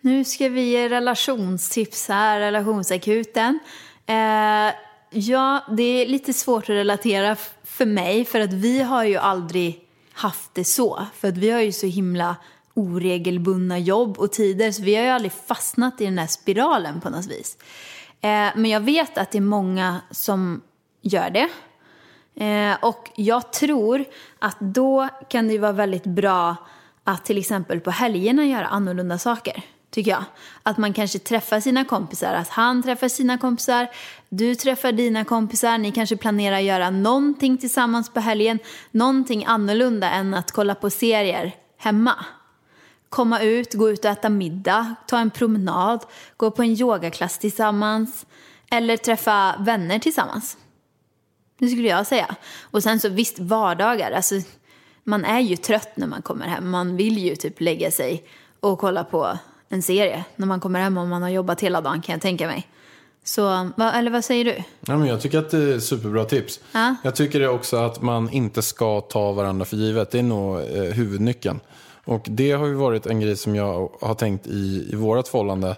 [0.00, 3.58] nu ska vi ge relationstips här, relationsakuten.
[4.06, 4.74] Eh,
[5.10, 9.80] ja, det är lite svårt att relatera för mig för att vi har ju aldrig
[10.12, 11.06] haft det så.
[11.14, 12.36] För att vi har ju så himla
[12.74, 17.10] oregelbundna jobb och tider så vi har ju aldrig fastnat i den här spiralen på
[17.10, 17.58] något vis.
[18.20, 20.62] Eh, men jag vet att det är många som
[21.02, 21.48] gör det.
[22.36, 24.04] Eh, och jag tror
[24.38, 26.56] att då kan det vara väldigt bra
[27.04, 29.62] att till exempel på helgerna göra annorlunda saker.
[29.90, 30.24] Tycker jag.
[30.62, 33.88] Att man kanske träffar sina kompisar, att han träffar sina kompisar,
[34.28, 38.58] du träffar dina kompisar, ni kanske planerar att göra någonting tillsammans på helgen.
[38.90, 42.14] Någonting annorlunda än att kolla på serier hemma.
[43.08, 46.04] Komma ut, gå ut och äta middag, ta en promenad,
[46.36, 48.26] gå på en yogaklass tillsammans
[48.70, 50.56] eller träffa vänner tillsammans.
[51.58, 52.36] Det skulle jag säga.
[52.62, 54.12] Och sen så visst, vardagar.
[54.12, 54.34] Alltså,
[55.04, 56.70] man är ju trött när man kommer hem.
[56.70, 58.24] Man vill ju typ lägga sig
[58.60, 59.38] och kolla på
[59.68, 62.46] en serie när man kommer hem om man har jobbat hela dagen kan jag tänka
[62.46, 62.68] mig.
[63.24, 64.62] Så, va, eller vad säger du?
[64.80, 66.60] Ja, men jag tycker att det är superbra tips.
[66.72, 66.96] Ja.
[67.04, 70.10] Jag tycker också att man inte ska ta varandra för givet.
[70.10, 71.60] Det är nog eh, huvudnyckeln.
[72.04, 75.76] Och det har ju varit en grej som jag har tänkt i, i vårt förhållande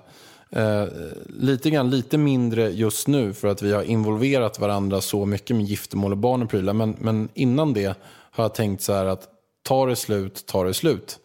[0.50, 0.84] Eh,
[1.26, 5.66] lite grann, lite mindre just nu för att vi har involverat varandra så mycket med
[5.66, 6.72] giftermål och barn och prylar.
[6.72, 7.98] Men, men innan det
[8.30, 9.28] har jag tänkt så här att
[9.62, 11.18] tar det slut, tar det slut.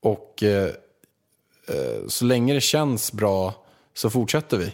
[0.00, 0.70] Och eh,
[1.68, 3.54] eh, så länge det känns bra
[3.94, 4.72] så fortsätter vi.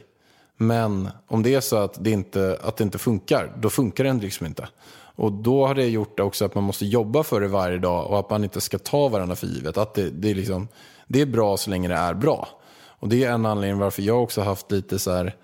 [0.57, 4.13] Men om det är så att det inte, att det inte funkar, då funkar det
[4.13, 4.69] liksom inte.
[5.17, 8.19] Och då har det gjort också att man måste jobba för det varje dag och
[8.19, 9.77] att man inte ska ta varandra för givet.
[9.77, 10.69] Att det, det, är, liksom,
[11.07, 12.49] det är bra så länge det är bra.
[13.05, 15.37] Och det är en anledning varför jag också har haft lite så här,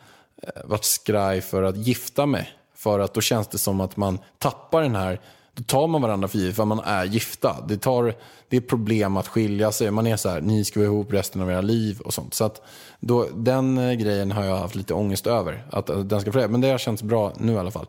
[0.42, 2.50] eh, varit skraj för att gifta mig.
[2.74, 5.20] För att då känns det som att man tappar den här,
[5.54, 7.56] då tar man varandra för givet för att man är gifta.
[7.68, 8.14] Det, tar,
[8.48, 9.90] det är problem att skilja sig.
[9.90, 12.34] Man är så här, ni ska vara ihop resten av era liv och sånt.
[12.34, 12.62] Så att
[13.00, 15.64] då, den eh, grejen har jag haft lite ångest över.
[15.70, 16.52] Att, att den ska förändras.
[16.52, 17.86] Men det har känts bra nu i alla fall.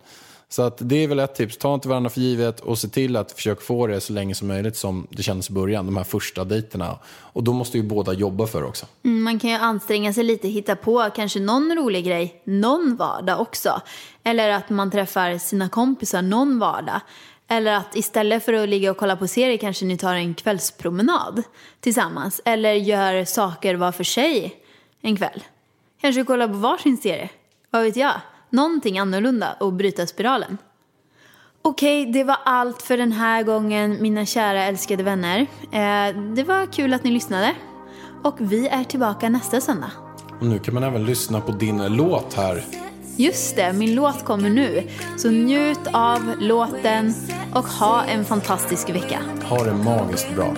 [0.52, 1.58] Så att det är väl ett tips.
[1.58, 4.48] Ta inte varandra för givet och se till att försöka få det så länge som
[4.48, 5.86] möjligt som det kändes i början.
[5.86, 7.00] De här första dejterna.
[7.06, 8.86] Och då måste ju båda jobba för det också.
[9.04, 13.42] Mm, man kan ju anstränga sig lite, hitta på kanske någon rolig grej någon vardag
[13.42, 13.82] också.
[14.24, 17.02] Eller att man träffar sina kompisar någon vardag.
[17.48, 21.44] Eller att istället för att ligga och kolla på serier kanske ni tar en kvällspromenad
[21.80, 22.42] tillsammans.
[22.46, 24.56] Eller gör saker var för sig
[25.02, 25.44] en kväll.
[26.02, 27.30] Kanske kolla på varsin serie.
[27.70, 28.14] Vad vet jag?
[28.52, 30.58] Någonting annorlunda och bryta spiralen.
[31.62, 35.40] Okej, det var allt för den här gången mina kära älskade vänner.
[35.72, 37.56] Eh, det var kul att ni lyssnade.
[38.24, 39.92] Och vi är tillbaka nästa söndag.
[40.40, 42.64] Och nu kan man även lyssna på din låt här.
[43.18, 44.88] Just det, min låt kommer nu.
[45.18, 47.14] Så njut av låten
[47.54, 49.20] och ha en fantastisk vecka.
[49.44, 50.56] Ha det magiskt bra.